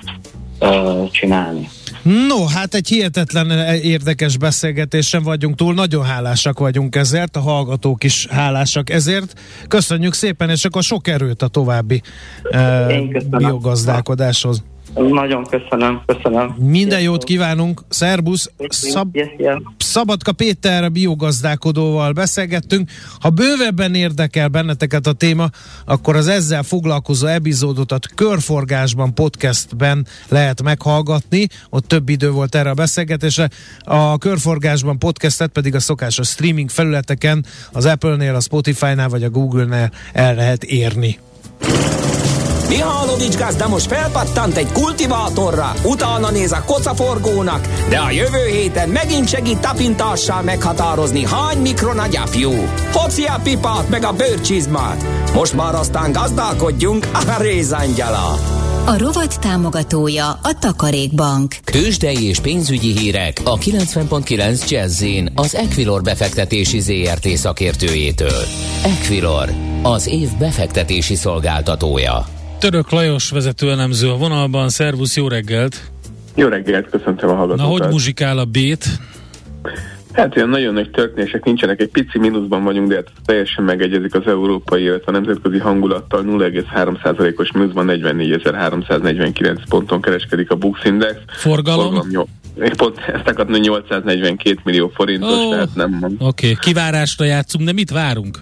[1.11, 1.69] csinálni.
[2.03, 3.51] No, hát egy hihetetlen
[3.83, 9.41] érdekes beszélgetésen vagyunk túl, nagyon hálásak vagyunk ezért, a hallgatók is hálásak ezért.
[9.69, 12.03] Köszönjük szépen, és akkor sok erőt a további
[12.51, 14.63] uh, biogazdálkodáshoz.
[14.95, 16.55] Nagyon köszönöm, köszönöm.
[16.59, 18.51] Minden jót kívánunk, szerbusz!
[18.69, 19.19] Szab-
[19.79, 22.91] Szabadka Péter biogazdálkodóval beszélgettünk.
[23.21, 25.49] Ha bővebben érdekel benneteket a téma,
[25.85, 31.47] akkor az ezzel foglalkozó epizódot a Körforgásban podcastben lehet meghallgatni.
[31.71, 33.49] Ott több idő volt erre a beszélgetésre.
[33.81, 39.91] A Körforgásban podcastet pedig a szokásos streaming felületeken az Apple-nél, a Spotify-nál vagy a Google-nél
[40.13, 41.19] el lehet érni.
[42.69, 49.29] Mihálovics gazda most felpattant egy kultivátorra, utána néz a kocaforgónak, de a jövő héten megint
[49.29, 52.53] segít tapintással meghatározni, hány mikron a gyapjú.
[52.93, 55.05] Hoci a pipát meg a bőrcsizmát.
[55.35, 58.39] Most már aztán gazdálkodjunk a rézangyala.
[58.87, 61.57] A rovat támogatója a Takarékbank.
[61.65, 65.05] Kősdei és pénzügyi hírek a 90.9 jazz
[65.35, 68.45] az Equilor befektetési ZRT szakértőjétől.
[68.85, 69.53] Equilor,
[69.83, 72.38] az év befektetési szolgáltatója.
[72.59, 74.69] Török Lajos vezető elemző a vonalban.
[74.69, 75.91] Szervusz, jó reggelt!
[76.35, 77.79] Jó reggelt, köszöntöm a hallgatókat.
[77.79, 78.87] Na, hogy muzsikál a bét?
[80.13, 84.27] Hát ilyen nagyon nagy történések nincsenek, egy pici mínuszban vagyunk, de hát teljesen megegyezik az
[84.27, 91.17] európai, illetve a nemzetközi hangulattal 0,3%-os mínuszban 44.349 ponton kereskedik a Bux Index.
[91.27, 91.95] Forgalom?
[91.95, 92.29] Forgalom
[92.77, 96.57] pont ezt akartam, 842 millió forintos, oh, tehát nem Oké, okay.
[96.61, 98.39] kivárásra játszunk, de mit várunk?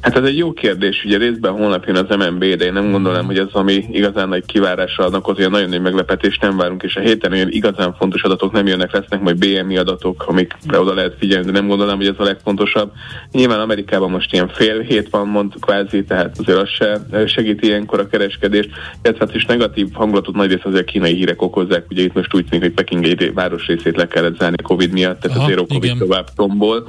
[0.00, 3.26] Hát ez egy jó kérdés, ugye részben holnap jön az MNB, de én nem gondolom,
[3.26, 6.96] hogy ez ami igazán nagy kivárásra adnak, az olyan nagyon nagy meglepetés nem várunk, és
[6.96, 11.14] a héten olyan igazán fontos adatok nem jönnek, lesznek majd BMI adatok, amikre oda lehet
[11.18, 12.92] figyelni, de nem gondolom, hogy ez a legfontosabb.
[13.32, 18.00] Nyilván Amerikában most ilyen fél hét van, mond kvázi, tehát azért az se segíti ilyenkor
[18.00, 18.70] a kereskedést,
[19.02, 22.46] illetve hát is negatív hangulatot nagyrészt azért a kínai hírek okozzák, ugye itt most úgy
[22.46, 26.28] tűnik, hogy Peking egy városrészét le kellett zárni Covid miatt, tehát Aha, azért Covid tovább
[26.36, 26.86] tombol.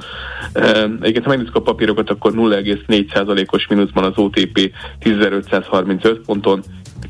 [0.54, 2.32] Egyébként, ha megnézzük a papírokat, akkor
[2.88, 6.62] 0,4%-os mínuszban az OTP 10.535 ponton,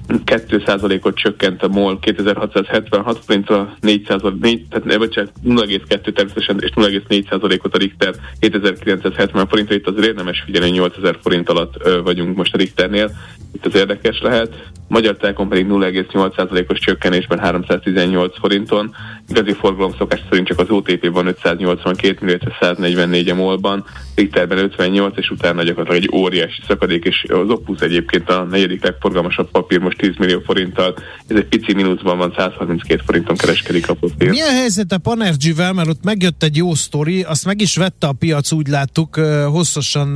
[0.08, 7.78] 2%-ot csökkent a MOL 2676 forintra, 400, 4, tehát bocsánat, 0,2 természetesen, és 0,4%-ot a
[7.78, 13.10] Richter 7970 forintra, itt azért érdemes figyelni, 8000 forint alatt ö, vagyunk most a Richternél,
[13.52, 14.70] itt az érdekes lehet.
[14.88, 18.94] Magyar Telekom pedig 0,8%-os csökkenésben 318 forinton,
[19.28, 25.30] igazi forgalom szokás szerint csak az OTP-ban 582 millió, 144 a MOL-ban, Richterben 58, és
[25.30, 30.10] utána gyakorlatilag egy óriási szakadék, és az Opus egyébként a negyedik legforgalmasabb papír most 10
[30.18, 30.94] millió forinttal,
[31.26, 34.28] ez egy pici mínuszban van, 132 forinton kereskedik a papír.
[34.28, 38.12] Milyen helyzet a Panergy-vel, mert ott megjött egy jó sztori, azt meg is vette a
[38.12, 39.14] piac, úgy láttuk,
[39.46, 40.08] hosszasan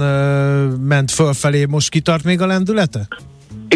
[0.81, 3.09] ment fölfelé, most kitart még a lendülete?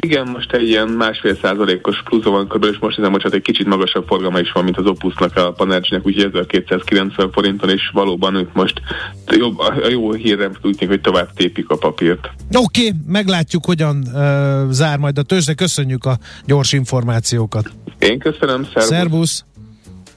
[0.00, 3.42] Igen, most egy ilyen másfél százalékos pluszon van körülbelül, és most hiszem, hogy csak egy
[3.42, 8.34] kicsit magasabb forgalma is van, mint az Opusnak, a Panergynek, úgyhogy 1290 forinton, és valóban
[8.34, 8.80] ők most
[9.26, 12.30] jobb, a jó hírem úgy tűnik, hogy tovább tépik a papírt.
[12.52, 15.54] Oké, okay, meglátjuk, hogyan uh, zár majd a tőzsde.
[15.54, 17.70] Köszönjük a gyors információkat.
[17.98, 18.88] Én köszönöm, szervusz.
[18.88, 19.44] szervusz.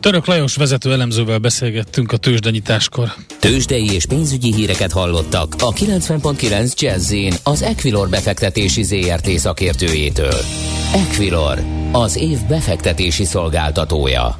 [0.01, 3.13] Török Lajos vezető elemzővel beszélgettünk a tőzsdenyításkor.
[3.39, 10.37] Tőzsdei és pénzügyi híreket hallottak a 90.9 jazz az Equilor befektetési ZRT szakértőjétől.
[10.93, 14.39] Equilor, az év befektetési szolgáltatója.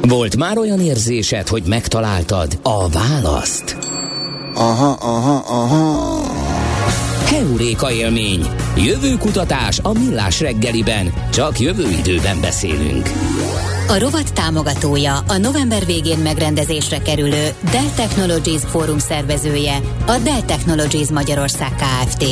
[0.00, 3.76] Volt már olyan érzésed, hogy megtaláltad a választ?
[4.54, 6.22] Aha, aha, aha.
[7.24, 8.46] Heuréka élmény.
[8.76, 11.12] Jövő kutatás a millás reggeliben.
[11.32, 13.10] Csak jövő időben beszélünk.
[13.88, 21.08] A rovat támogatója, a november végén megrendezésre kerülő Dell Technologies Fórum szervezője, a Dell Technologies
[21.08, 22.24] Magyarország Kft.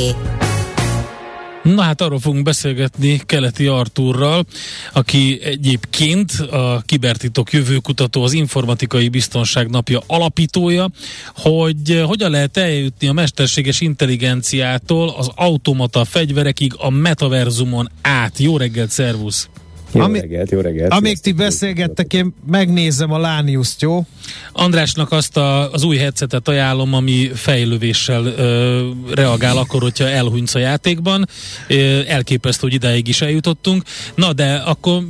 [1.63, 4.45] Na hát arról fogunk beszélgetni Keleti Artúrral,
[4.93, 10.91] aki egyébként a kibertitok jövőkutató, az informatikai biztonság napja alapítója,
[11.37, 18.39] hogy hogyan lehet eljutni a mesterséges intelligenciától az automata fegyverekig a metaverzumon át.
[18.39, 19.49] Jó reggelt, szervusz!
[19.93, 20.93] Jó Ami, reggelt, jó reggelt.
[20.93, 24.07] Amíg ti beszélgettek, én megnézem a Lániuszt, jó?
[24.53, 30.59] Andrásnak azt a, az új headsetet ajánlom, ami fejlővéssel ö, reagál akkor, hogyha elhunysz a
[30.59, 31.29] játékban.
[31.69, 33.83] Ö, elképesztő, hogy idáig is eljutottunk.
[34.15, 35.03] Na, de akkor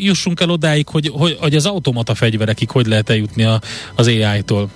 [0.00, 3.60] jussunk el odáig, hogy, hogy, hogy az automata fegyverekig hogy lehet eljutni a,
[3.94, 4.70] az AI-tól.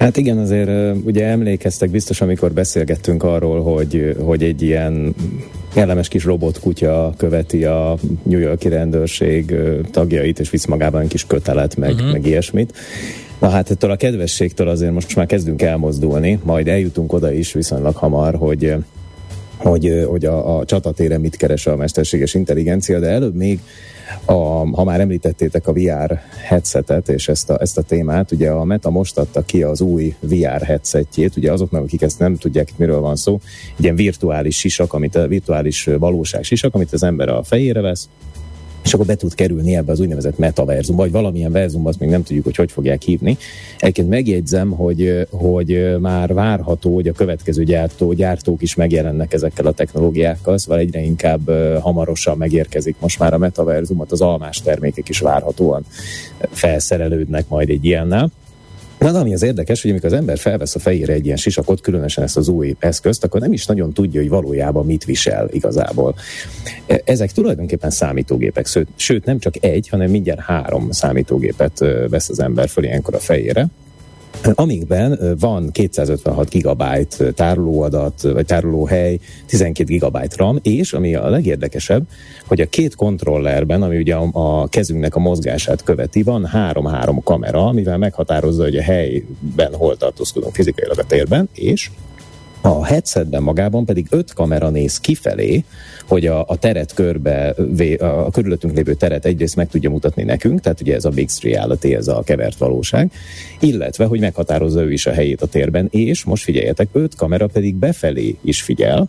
[0.00, 5.14] Hát igen, azért ugye emlékeztek biztos, amikor beszélgettünk arról, hogy, hogy egy ilyen
[5.74, 9.54] kellemes kis robotkutya követi a New Yorki rendőrség
[9.90, 12.12] tagjait, és visz magában kis kötelet, meg, uh-huh.
[12.12, 12.76] meg ilyesmit.
[13.38, 17.96] Na hát ettől a kedvességtől azért most már kezdünk elmozdulni, majd eljutunk oda is viszonylag
[17.96, 18.74] hamar, hogy
[19.56, 23.60] hogy, hogy a, a csatatéren mit keres a mesterséges intelligencia, de előbb még,
[24.24, 24.32] a,
[24.76, 28.90] ha már említettétek a VR headsetet és ezt a, ezt a témát, ugye a Meta
[28.90, 33.16] most adta ki az új VR headsetjét, ugye azoknak, akik ezt nem tudják, miről van
[33.16, 33.40] szó,
[33.76, 38.08] egy ilyen virtuális sisak, amit a virtuális valóság sisak, amit az ember a fejére vesz,
[38.82, 42.22] és akkor be tud kerülni ebbe az úgynevezett metaverzumba, vagy valamilyen verzumba, azt még nem
[42.22, 43.36] tudjuk, hogy hogy fogják hívni.
[43.78, 49.72] Egyébként megjegyzem, hogy, hogy már várható, hogy a következő gyártó, gyártók is megjelennek ezekkel a
[49.72, 55.84] technológiákkal, szóval egyre inkább hamarosan megérkezik most már a metaverzumot, az almás termékek is várhatóan
[56.50, 58.30] felszerelődnek majd egy ilyennel.
[59.00, 62.24] Na, ami az érdekes, hogy amikor az ember felvesz a fejére egy ilyen sisakot, különösen
[62.24, 66.14] ezt az új eszközt, akkor nem is nagyon tudja, hogy valójában mit visel igazából.
[66.86, 72.68] E, ezek tulajdonképpen számítógépek, sőt nem csak egy, hanem mindjárt három számítógépet vesz az ember
[72.68, 73.66] föl ilyenkor a fejére
[74.54, 82.02] amikben van 256 gigabyte tárolóadat, vagy tárolóhely, 12 gigabyte RAM, és ami a legérdekesebb,
[82.46, 87.98] hogy a két kontrollerben, ami ugye a, kezünknek a mozgását követi, van három-három kamera, amivel
[87.98, 91.90] meghatározza, hogy a helyben hol tartózkodunk fizikailag a térben, és
[92.60, 95.64] a headsetben magában pedig öt kamera néz kifelé,
[96.10, 97.54] hogy a, a teret körbe,
[97.98, 101.94] a körülöttünk lévő teret egyrészt meg tudja mutatni nekünk, tehát ugye ez a mixed reality,
[101.94, 103.12] ez a kevert valóság,
[103.60, 107.74] illetve, hogy meghatározza ő is a helyét a térben, és most figyeljetek, öt kamera pedig
[107.74, 109.08] befelé is figyel,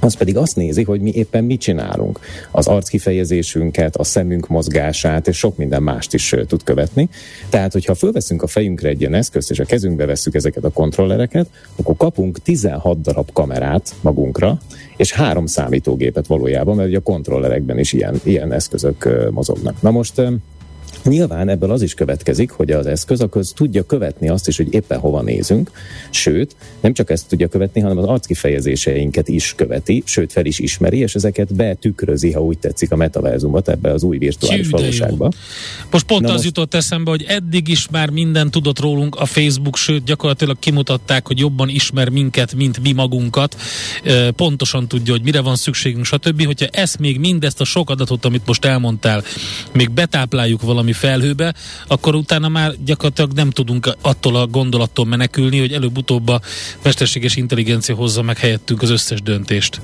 [0.00, 2.18] az pedig azt nézi, hogy mi éppen mit csinálunk.
[2.50, 7.08] Az arckifejezésünket, a szemünk mozgását, és sok minden mást is tud követni.
[7.48, 11.48] Tehát, hogyha fölveszünk a fejünkre egy ilyen eszközt, és a kezünkbe vesszük ezeket a kontrollereket,
[11.76, 14.58] akkor kapunk 16 darab kamerát magunkra,
[14.96, 19.82] és három számítógépet valójában, mert ugye a kontrollerekben is ilyen, ilyen eszközök mozognak.
[19.82, 20.22] Na most
[21.04, 24.98] Nyilván ebből az is következik, hogy az eszköz akkor tudja követni azt is, hogy éppen
[24.98, 25.70] hova nézünk,
[26.10, 30.98] sőt, nem csak ezt tudja követni, hanem az arckifejezéseinket is követi, sőt fel is ismeri,
[30.98, 35.30] és ezeket betükrözi, ha úgy tetszik, a metaverzumot ebbe az új virtuális valóságba.
[35.90, 36.44] Most pont Na az most...
[36.44, 41.38] jutott eszembe, hogy eddig is már minden tudott rólunk a Facebook, sőt gyakorlatilag kimutatták, hogy
[41.38, 43.56] jobban ismer minket, mint mi magunkat,
[44.36, 46.44] pontosan tudja, hogy mire van szükségünk, stb.
[46.44, 49.22] Hogyha ezt még mindezt a sok adatot, amit most elmondtál,
[49.72, 51.54] még betápláljuk valami felhőbe,
[51.86, 56.40] akkor utána már gyakorlatilag nem tudunk attól a gondolattól menekülni, hogy előbb-utóbb a
[56.82, 59.80] mesterséges intelligencia hozza meg helyettünk az összes döntést.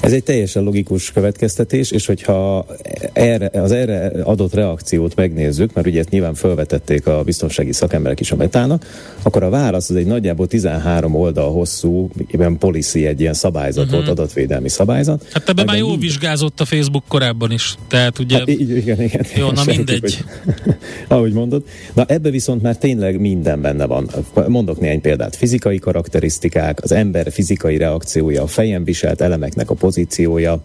[0.00, 2.66] Ez egy teljesen logikus következtetés, és hogyha
[3.12, 8.30] erre, az erre adott reakciót megnézzük, mert ugye ezt nyilván felvetették a biztonsági szakemberek is
[8.30, 8.86] a metának,
[9.22, 13.98] akkor a válasz az egy nagyjából 13 oldal hosszú, ilyen policy, egy ilyen szabályzat uh-huh.
[13.98, 15.26] volt, adatvédelmi szabályzat.
[15.32, 18.38] Hát ebben már jól vizsgázott a Facebook korábban is, tehát ugye...
[18.38, 19.24] Hát, így, igen, igen.
[19.36, 20.00] Jó, na mindegy.
[20.00, 20.24] Hogy,
[21.08, 21.64] ahogy mondod.
[21.94, 24.08] Na ebbe viszont már tényleg minden benne van.
[24.46, 25.36] Mondok néhány példát.
[25.36, 30.60] Fizikai karakterisztikák, az ember fizikai reakciója, a fejen viselt elemeknek a pozíciója,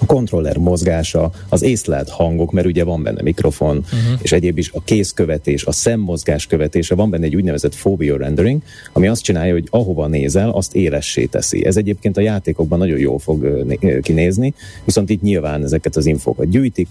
[0.00, 4.20] a kontroller mozgása, az észlelt hangok, mert ugye van benne mikrofon, uh-huh.
[4.22, 9.08] és egyéb is a kézkövetés, a szemmozgás követése, van benne egy úgynevezett phobia rendering, ami
[9.08, 11.64] azt csinálja, hogy ahova nézel, azt élessé teszi.
[11.64, 13.66] Ez egyébként a játékokban nagyon jól fog
[14.02, 16.88] kinézni, viszont itt nyilván ezeket az infókat gyűjtik,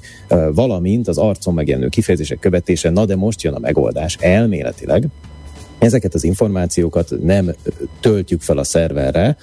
[0.53, 5.07] valamint az arcon megjelenő kifejezések követése, na de most jön a megoldás elméletileg,
[5.79, 7.51] ezeket az információkat nem
[7.99, 9.37] töltjük fel a szerverre,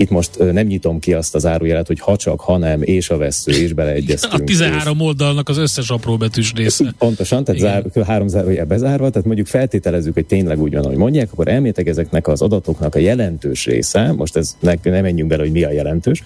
[0.00, 3.52] itt most nem nyitom ki azt az árujelet, hogy ha csak, hanem, és a vesző,
[3.64, 4.42] és beleegyeztünk.
[4.42, 5.04] A 13 és...
[5.04, 6.94] oldalnak az összes betűs része.
[6.98, 11.32] Pontosan, tehát zár, három zárójel bezárva, tehát mondjuk feltételezzük, hogy tényleg úgy van, ahogy mondják,
[11.32, 15.52] akkor elmétek ezeknek az adatoknak a jelentős része, most ez ne, nem menjünk bele, hogy
[15.52, 16.22] mi a jelentős,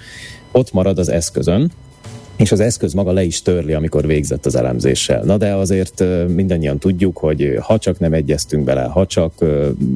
[0.52, 1.72] ott marad az eszközön,
[2.36, 5.24] és az eszköz maga le is törli, amikor végzett az elemzéssel.
[5.24, 9.32] Na de azért mindannyian tudjuk, hogy ha csak nem egyeztünk bele, ha csak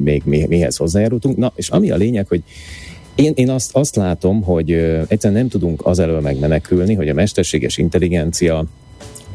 [0.03, 2.43] még mi, mihez hozzájárultunk, na és ami a lényeg, hogy
[3.15, 4.71] én, én azt, azt látom, hogy
[5.07, 8.65] egyszerűen nem tudunk az elől megmenekülni, hogy a mesterséges intelligencia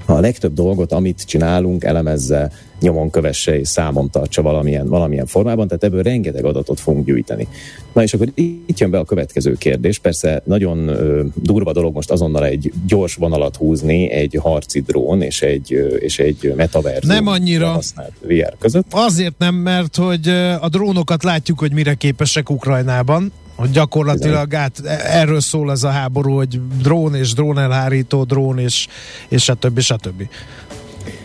[0.07, 5.85] a legtöbb dolgot, amit csinálunk, elemezze, nyomon kövesse és számon tartsa valamilyen, valamilyen formában, tehát
[5.85, 7.49] ebből rengeteg adatot fogunk gyűjteni.
[7.93, 12.11] Na és akkor itt jön be a következő kérdés, persze nagyon ö, durva dolog most
[12.11, 17.26] azonnal egy gyors vonalat húzni egy harci drón és egy, ö, és egy metaverzum nem
[17.26, 18.87] annyira használt VR között.
[18.91, 20.28] Azért nem, mert hogy
[20.61, 26.34] a drónokat látjuk, hogy mire képesek Ukrajnában, hogy gyakorlatilag át, erről szól ez a háború,
[26.36, 28.86] hogy drón és drón elhárító, drón és,
[29.28, 29.80] és stb.
[29.80, 30.28] stb.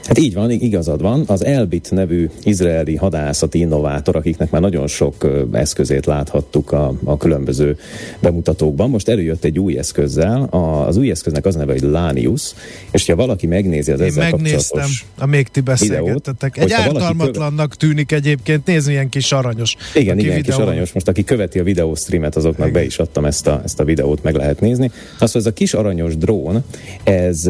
[0.10, 1.24] Hát így van, igazad van.
[1.28, 7.78] Az Elbit nevű izraeli hadászati innovátor, akiknek már nagyon sok eszközét láthattuk a, a különböző
[8.20, 10.42] bemutatókban, most előjött egy új eszközzel.
[10.44, 12.54] A, az új eszköznek az neve, hogy Lanius,
[12.92, 14.88] és ha valaki megnézi az Én ezzel megnéztem,
[15.18, 16.58] amíg ti beszélgettetek.
[16.58, 19.76] Egy hogyha valaki ártalmatlannak tűnik egyébként, nézd milyen kis aranyos.
[19.96, 20.94] Igen, Aki igen, kis videón- aranyos.
[20.94, 24.24] Most aki követi a videó streamet, azoknak be is adtam ezt a, ezt a videót,
[24.24, 24.92] meg lehet nézni.
[25.20, 26.64] Azt, hogy ez a kis aranyos drón,
[27.04, 27.50] ez,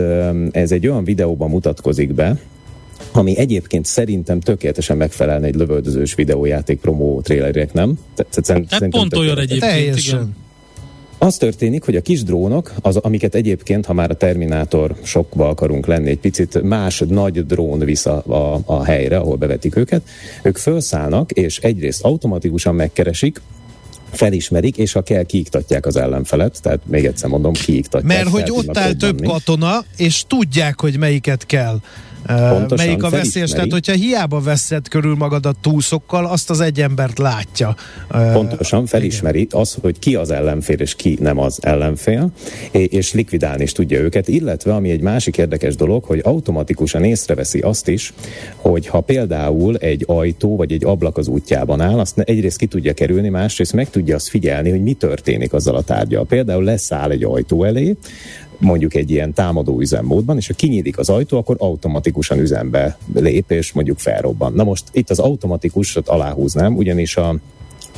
[0.52, 2.38] ez egy olyan videóban mutatkozik be,
[3.12, 8.00] ami egyébként szerintem tökéletesen megfelelne egy lövöldözős videójáték promó trailerek, nem?
[8.16, 10.20] Te- te- szerint- Hát szerintem pont olyan egyébként, Teljesen.
[10.20, 10.36] igen.
[11.22, 15.86] Az történik, hogy a kis drónok, az, amiket egyébként, ha már a Terminátor sokba akarunk
[15.86, 20.02] lenni, egy picit más nagy drón visz a, a, a helyre, ahol bevetik őket,
[20.44, 23.42] ők felszállnak, és egyrészt automatikusan megkeresik,
[24.12, 28.04] felismerik, és ha kell, kiiktatják az ellenfelet, tehát még egyszer mondom, kiiktatják.
[28.18, 31.80] Mert hogy ott áll több katona, és tudják, hogy melyiket kell.
[32.38, 37.18] Pontosan, melyik a veszélyes, tehát hogyha hiába veszed körül magadat túszokkal, azt az egy embert
[37.18, 37.76] látja.
[38.34, 42.32] Pontosan felismeri az, hogy ki az ellenfél és ki nem az ellenfél,
[42.72, 47.88] és likvidálni is tudja őket, illetve ami egy másik érdekes dolog, hogy automatikusan észreveszi azt
[47.88, 48.14] is,
[48.56, 52.94] hogy ha például egy ajtó vagy egy ablak az útjában áll, azt egyrészt ki tudja
[52.94, 56.26] kerülni, másrészt meg tudja azt figyelni, hogy mi történik azzal a tárgyal.
[56.26, 57.96] Például leszáll egy ajtó elé,
[58.60, 63.72] mondjuk egy ilyen támadó üzemmódban, és ha kinyílik az ajtó, akkor automatikusan üzembe lép, és
[63.72, 64.54] mondjuk felrobban.
[64.54, 67.36] Na most itt az automatikusat aláhúznám, ugyanis a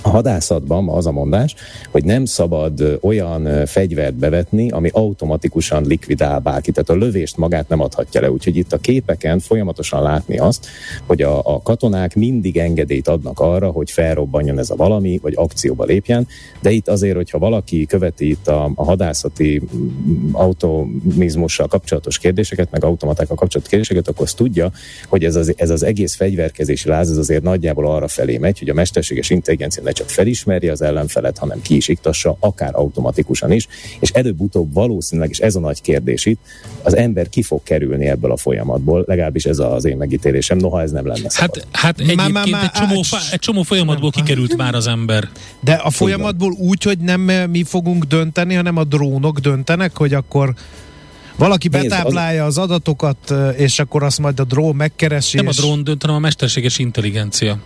[0.01, 1.55] a hadászatban az a mondás,
[1.91, 6.73] hogy nem szabad olyan fegyvert bevetni, ami automatikusan likvidál bárkit.
[6.73, 8.31] Tehát a lövést magát nem adhatja le.
[8.31, 10.67] Úgyhogy itt a képeken folyamatosan látni azt,
[11.05, 15.83] hogy a, a katonák mindig engedélyt adnak arra, hogy felrobbanjon ez a valami, vagy akcióba
[15.83, 16.27] lépjen.
[16.61, 22.83] De itt azért, hogyha valaki követi itt a, a hadászati mm, automizmussal kapcsolatos kérdéseket, meg
[22.83, 24.71] automatákkal kapcsolatos kérdéseket, akkor azt tudja,
[25.07, 28.69] hogy ez az, ez az egész fegyverkezési láz, ez azért nagyjából arra felé megy, hogy
[28.69, 33.67] a mesterséges intelligencia ne csak felismerje az ellenfelet, hanem ki is iktassa, akár automatikusan is,
[33.99, 36.39] és előbb-utóbb valószínűleg, és ez a nagy kérdés itt,
[36.81, 40.91] az ember ki fog kerülni ebből a folyamatból, legalábbis ez az én megítélésem, noha ez
[40.91, 41.55] nem lenne szabad.
[41.71, 44.23] Hát, hát egyébként Má- má- má- egy, csomó, á, fá- egy csomó folyamatból nem.
[44.25, 45.29] kikerült már az ember.
[45.59, 50.13] De a folyamatból úgy, hogy nem eh, mi fogunk dönteni, hanem a drónok döntenek, hogy
[50.13, 50.53] akkor
[51.35, 55.35] valaki Nézd, az- betáplálja az adatokat, eh, és akkor azt majd a drón megkeresi.
[55.37, 57.57] Nem a és- drón dönt, hanem a mesterséges intelligencia.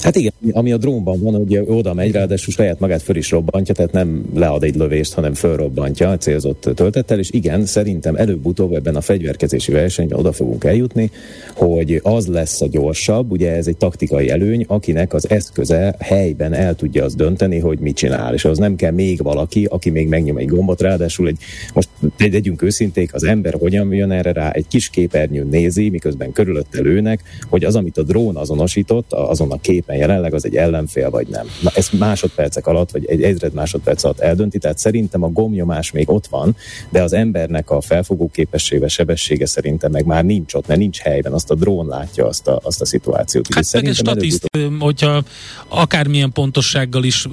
[0.00, 3.74] Hát igen, ami a drónban van, hogy oda megy, ráadásul saját magát föl is robbantja,
[3.74, 8.96] tehát nem lead egy lövést, hanem fölrobbantja a célzott töltettel, és igen, szerintem előbb-utóbb ebben
[8.96, 11.10] a fegyverkezési versenyben oda fogunk eljutni,
[11.54, 16.74] hogy az lesz a gyorsabb, ugye ez egy taktikai előny, akinek az eszköze helyben el
[16.74, 20.36] tudja azt dönteni, hogy mit csinál, és az nem kell még valaki, aki még megnyom
[20.36, 21.38] egy gombot, ráadásul egy,
[21.74, 21.88] most
[22.18, 27.22] legyünk őszinték, az ember hogyan jön erre rá, egy kis képernyőn nézi, miközben körülötte lőnek,
[27.50, 31.46] hogy az, amit a drón azonosított, azon a képen jelenleg az egy ellenfél vagy nem.
[31.60, 36.10] Na, ezt másodpercek alatt, vagy egy ezred másodperc alatt eldönti, tehát szerintem a gomnyomás még
[36.10, 36.56] ott van,
[36.90, 41.32] de az embernek a felfogó képessége, sebessége szerintem meg már nincs ott, mert nincs helyben,
[41.32, 43.54] azt a drón látja azt a, azt a szituációt.
[43.54, 45.22] Hát meg egy statiszt, hogyha
[45.68, 47.26] akármilyen pontossággal is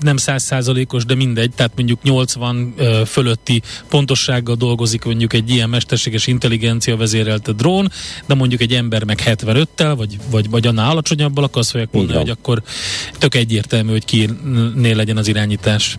[0.00, 6.26] nem százszázalékos, de mindegy, tehát mondjuk 80 ö, fölötti pontossággal dolgozik mondjuk egy ilyen mesterséges
[6.26, 7.90] intelligencia vezérelte drón,
[8.26, 12.30] de mondjuk egy ember meg 75-tel, vagy, vagy, vagy annál alacsonyabbal, akkor azt mondani, hogy
[12.30, 12.62] akkor
[13.18, 15.96] tök egyértelmű, hogy kinél legyen az irányítás.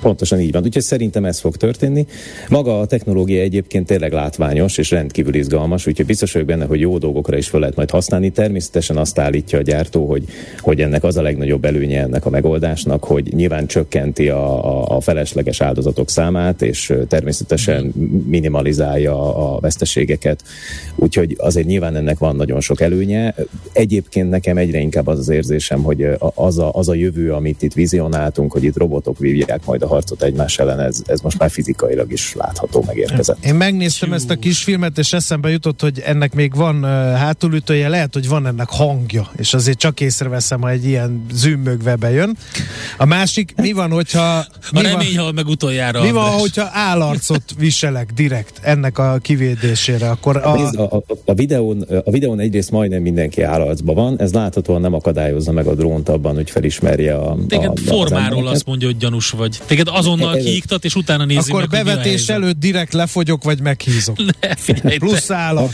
[0.00, 0.62] Pontosan így van.
[0.64, 2.06] Úgyhogy szerintem ez fog történni.
[2.48, 6.98] Maga a technológia egyébként tényleg látványos és rendkívül izgalmas, úgyhogy biztos vagyok benne, hogy jó
[6.98, 8.30] dolgokra is fel lehet majd használni.
[8.30, 10.24] Természetesen azt állítja a gyártó, hogy,
[10.58, 15.00] hogy ennek az a legnagyobb előnye ennek a megoldásnak, hogy nyilván csökkenti a, a, a
[15.00, 17.92] felesleges áldozatok számát, és természetesen
[18.26, 20.42] minimalizálja a veszteségeket.
[20.96, 23.34] Úgyhogy azért nyilván ennek van nagyon sok előnye.
[23.72, 27.72] Egyébként nekem egyre inkább az az érzésem, hogy az a, az a jövő, amit itt
[27.72, 32.12] vizionáltunk, hogy itt robotok vívják majd a harcot egymás ellen, ez, ez most már fizikailag
[32.12, 33.44] is látható, megérkezett.
[33.44, 37.88] Én megnéztem ezt a kis filmet, és eszembe jutott, hogy ennek még van uh, hátulütője,
[37.88, 42.36] lehet, hogy van ennek hangja, és azért csak észreveszem, ha egy ilyen zümmögve bejön.
[42.98, 44.36] A másik, mi van, hogyha...
[44.38, 46.02] A Mi van, remény hal meg utoljára.
[46.02, 46.40] mi van, András.
[46.40, 52.40] hogyha állarcot viselek direkt ennek a kivédésére, akkor a, a, a, a, videón, a videón
[52.40, 57.14] egyrészt majdnem mindenki állarcban van, ez láthatóan nem akadályozza meg a drónt abban, hogy felismerje
[57.14, 58.54] a, a, Téged az formáról embereket.
[58.54, 59.58] azt mondja, hogy gyanús vagy.
[59.66, 62.92] Téged azonnal Ez- kiiktat, és utána nézi akkor meg, hogy mi a bevetés előtt direkt
[62.92, 64.16] lefogyok, vagy meghízok.
[64.40, 64.98] Ne, figyelj.
[64.98, 65.72] Plusz állat.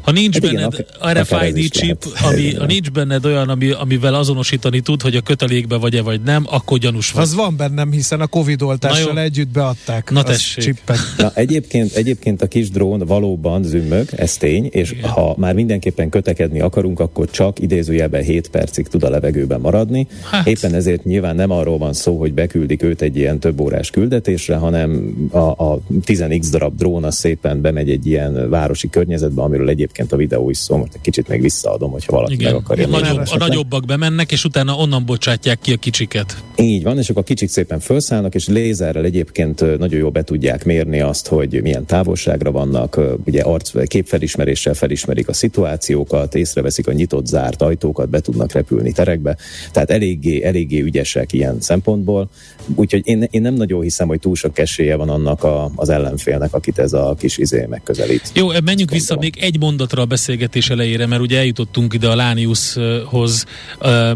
[0.00, 2.28] Ha nincs Hát igen, benned akár ez RFID chip, lehet.
[2.32, 2.60] ami, Igen.
[2.60, 6.78] ha nincs benned olyan, ami, amivel azonosítani tud, hogy a kötelékbe vagy-e vagy nem, akkor
[6.78, 7.22] gyanús vagy.
[7.22, 10.10] Az van bennem, hiszen a Covid oltással együtt beadták.
[10.10, 10.64] Na tessék.
[10.64, 10.98] csippet.
[11.16, 15.10] Na, egyébként, egyébként a kis drón valóban zümmög, ez tény, és Igen.
[15.10, 20.06] ha már mindenképpen kötekedni akarunk, akkor csak idézőjelben 7 percig tud a levegőben maradni.
[20.30, 20.46] Hát.
[20.46, 24.56] Éppen ezért nyilván nem arról van szó, hogy beküldik őt egy ilyen több órás küldetésre,
[24.56, 29.89] hanem a, a 10x darab drón az szépen bemegy egy ilyen városi környezetbe, amiről egyébként
[30.08, 32.86] a videó is szól, most egy kicsit még visszaadom, hogyha valaki meg Igen, akarja.
[32.86, 36.42] a, nagyobb, a nagyobbak bemennek, és utána onnan bocsátják ki a kicsiket.
[36.56, 40.64] Így van, és akkor a kicsik szépen felszállnak, és lézerrel egyébként nagyon jól be tudják
[40.64, 47.26] mérni azt, hogy milyen távolságra vannak, ugye arc, képfelismeréssel felismerik a szituációkat, észreveszik a nyitott,
[47.26, 49.36] zárt ajtókat, be tudnak repülni terekbe,
[49.72, 52.30] tehát eléggé, eléggé ügyesek ilyen szempontból,
[52.74, 56.54] úgyhogy én, én nem nagyon hiszem, hogy túl sok esélye van annak a, az ellenfélnek,
[56.54, 58.30] akit ez a kis izé megközelít.
[58.34, 63.44] Jó, menjünk vissza még egy mondatra a beszélgetés elejére, mert ugye eljutottunk ide a Lániushoz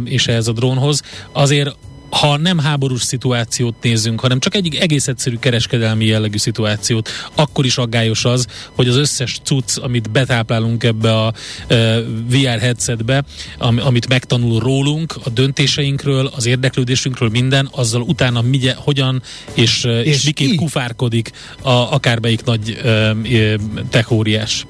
[0.05, 1.03] és ehhez a drónhoz.
[1.33, 1.77] Azért
[2.21, 7.79] ha nem háborús szituációt nézünk, hanem csak egy egész egyszerű kereskedelmi jellegű szituációt, akkor is
[7.79, 11.33] aggályos az, hogy az összes cucc, amit betáplálunk ebbe a
[11.67, 13.25] e, VR headsetbe,
[13.59, 19.23] am, amit megtanul rólunk, a döntéseinkről, az érdeklődésünkről, minden, azzal utána migye, hogyan
[19.55, 21.31] és, és, és miként kufárkodik
[21.63, 23.15] a, akármelyik nagy e, e,
[23.91, 24.67] techóriás.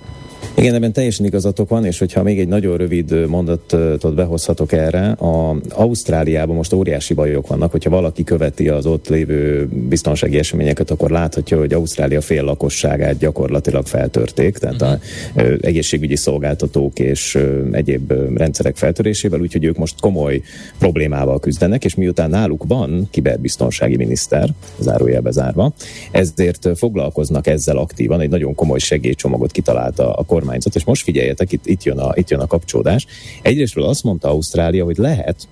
[0.57, 5.57] Igen, ebben teljesen igazatok van, és hogyha még egy nagyon rövid mondatot behozhatok erre, a
[5.69, 11.59] Ausztráliában most óriási bajok vannak, hogyha valaki követi az ott lévő biztonsági eseményeket, akkor láthatja,
[11.59, 14.99] hogy Ausztrália fél lakosságát gyakorlatilag feltörték, tehát a
[15.35, 20.43] ö, egészségügyi szolgáltatók és ö, egyéb rendszerek feltörésével, úgyhogy ők most komoly
[20.79, 25.73] problémával küzdenek, és miután náluk van kiberbiztonsági miniszter, zárójelbe zárva,
[26.11, 31.67] ezért foglalkoznak ezzel aktívan, egy nagyon komoly segélycsomagot kitalálta a kormányzat, és most figyeljetek, itt,
[31.67, 33.07] itt, jön, a, itt jön a kapcsolódás.
[33.43, 35.49] Egyrésztről azt mondta Ausztrália, hogy lehet,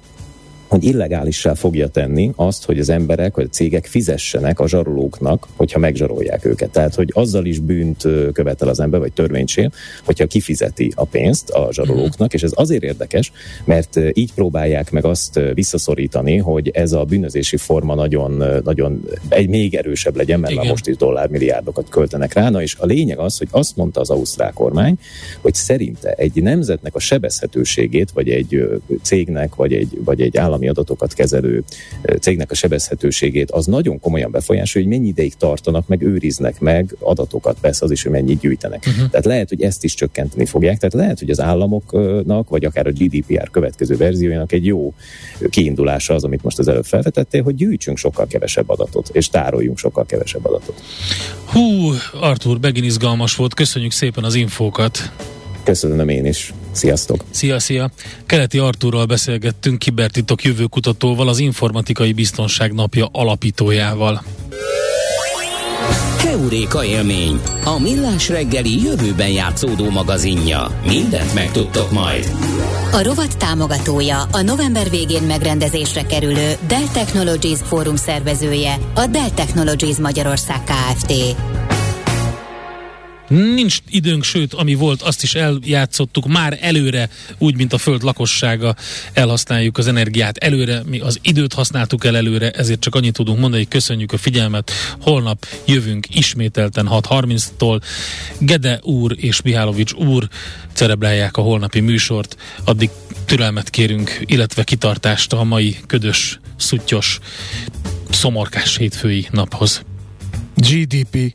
[0.73, 5.79] hogy illegálissá fogja tenni azt, hogy az emberek vagy a cégek fizessenek a zsarolóknak, hogyha
[5.79, 6.70] megzsarolják őket.
[6.70, 8.03] Tehát, hogy azzal is bűnt
[8.33, 9.73] követel az ember, vagy törvénysél,
[10.05, 13.33] hogyha kifizeti a pénzt a zsarolóknak, és ez azért érdekes,
[13.64, 19.75] mert így próbálják meg azt visszaszorítani, hogy ez a bűnözési forma nagyon, nagyon egy még
[19.75, 20.73] erősebb legyen, mert már Igen.
[20.75, 22.51] most is dollármilliárdokat költenek rá.
[22.51, 24.99] Na és a lényeg az, hogy azt mondta az ausztrál kormány,
[25.41, 28.68] hogy szerinte egy nemzetnek a sebezhetőségét, vagy egy
[29.03, 31.65] cégnek, vagy egy, vagy egy állami adatokat kezelő
[32.21, 37.57] cégnek a sebezhetőségét, az nagyon komolyan befolyásolja, hogy mennyi ideig tartanak, meg őriznek meg adatokat,
[37.61, 38.85] persze az is, hogy mennyit gyűjtenek.
[38.87, 39.11] Uh-huh.
[39.11, 42.91] Tehát lehet, hogy ezt is csökkenteni fogják, tehát lehet, hogy az államoknak, vagy akár a
[42.91, 44.95] GDPR következő verziójának egy jó
[45.51, 50.07] kiindulása az, amit most az előbb felvetettél, hogy gyűjtsünk sokkal kevesebb adatot, és tároljunk sokkal
[50.07, 50.83] kevesebb adatot.
[51.45, 51.61] Hú,
[52.21, 55.13] Artur, megint izgalmas volt, köszönjük szépen az infókat.
[55.65, 56.53] Köszönöm én is.
[56.73, 57.25] Sziasztok!
[57.31, 57.91] Szia, szia!
[58.27, 64.23] Keleti Artúrral beszélgettünk, kibertitok jövőkutatóval, az Informatikai Biztonság Napja alapítójával.
[66.18, 70.81] Heuréka élmény, a millás reggeli jövőben játszódó magazinja.
[70.87, 72.33] Mindent megtudtok majd.
[72.93, 79.97] A rovat támogatója, a november végén megrendezésre kerülő Dell Technologies Fórum szervezője, a Dell Technologies
[79.97, 81.12] Magyarország Kft.
[83.33, 88.76] Nincs időnk, sőt, ami volt, azt is eljátszottuk már előre, úgy, mint a föld lakossága,
[89.12, 93.68] elhasználjuk az energiát előre, mi az időt használtuk el előre, ezért csak annyit tudunk mondani,
[93.68, 94.72] köszönjük a figyelmet.
[95.01, 97.80] Holnap jövünk ismételten 6.30-tól.
[98.39, 100.28] Gede úr és Mihálovics úr
[100.72, 102.91] cerebrálják a holnapi műsort, addig
[103.24, 107.18] türelmet kérünk, illetve kitartást a mai ködös, szuttyos,
[108.11, 109.83] szomorkás hétfői naphoz.
[110.55, 111.35] GDP.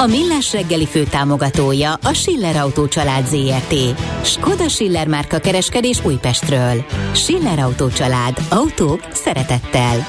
[0.00, 3.74] A Millás reggeli fő támogatója a Schiller Autó család ZRT.
[4.22, 6.84] Skoda Schiller márka kereskedés Újpestről.
[7.12, 8.38] Schiller Autó család.
[8.50, 10.06] Autók szeretettel.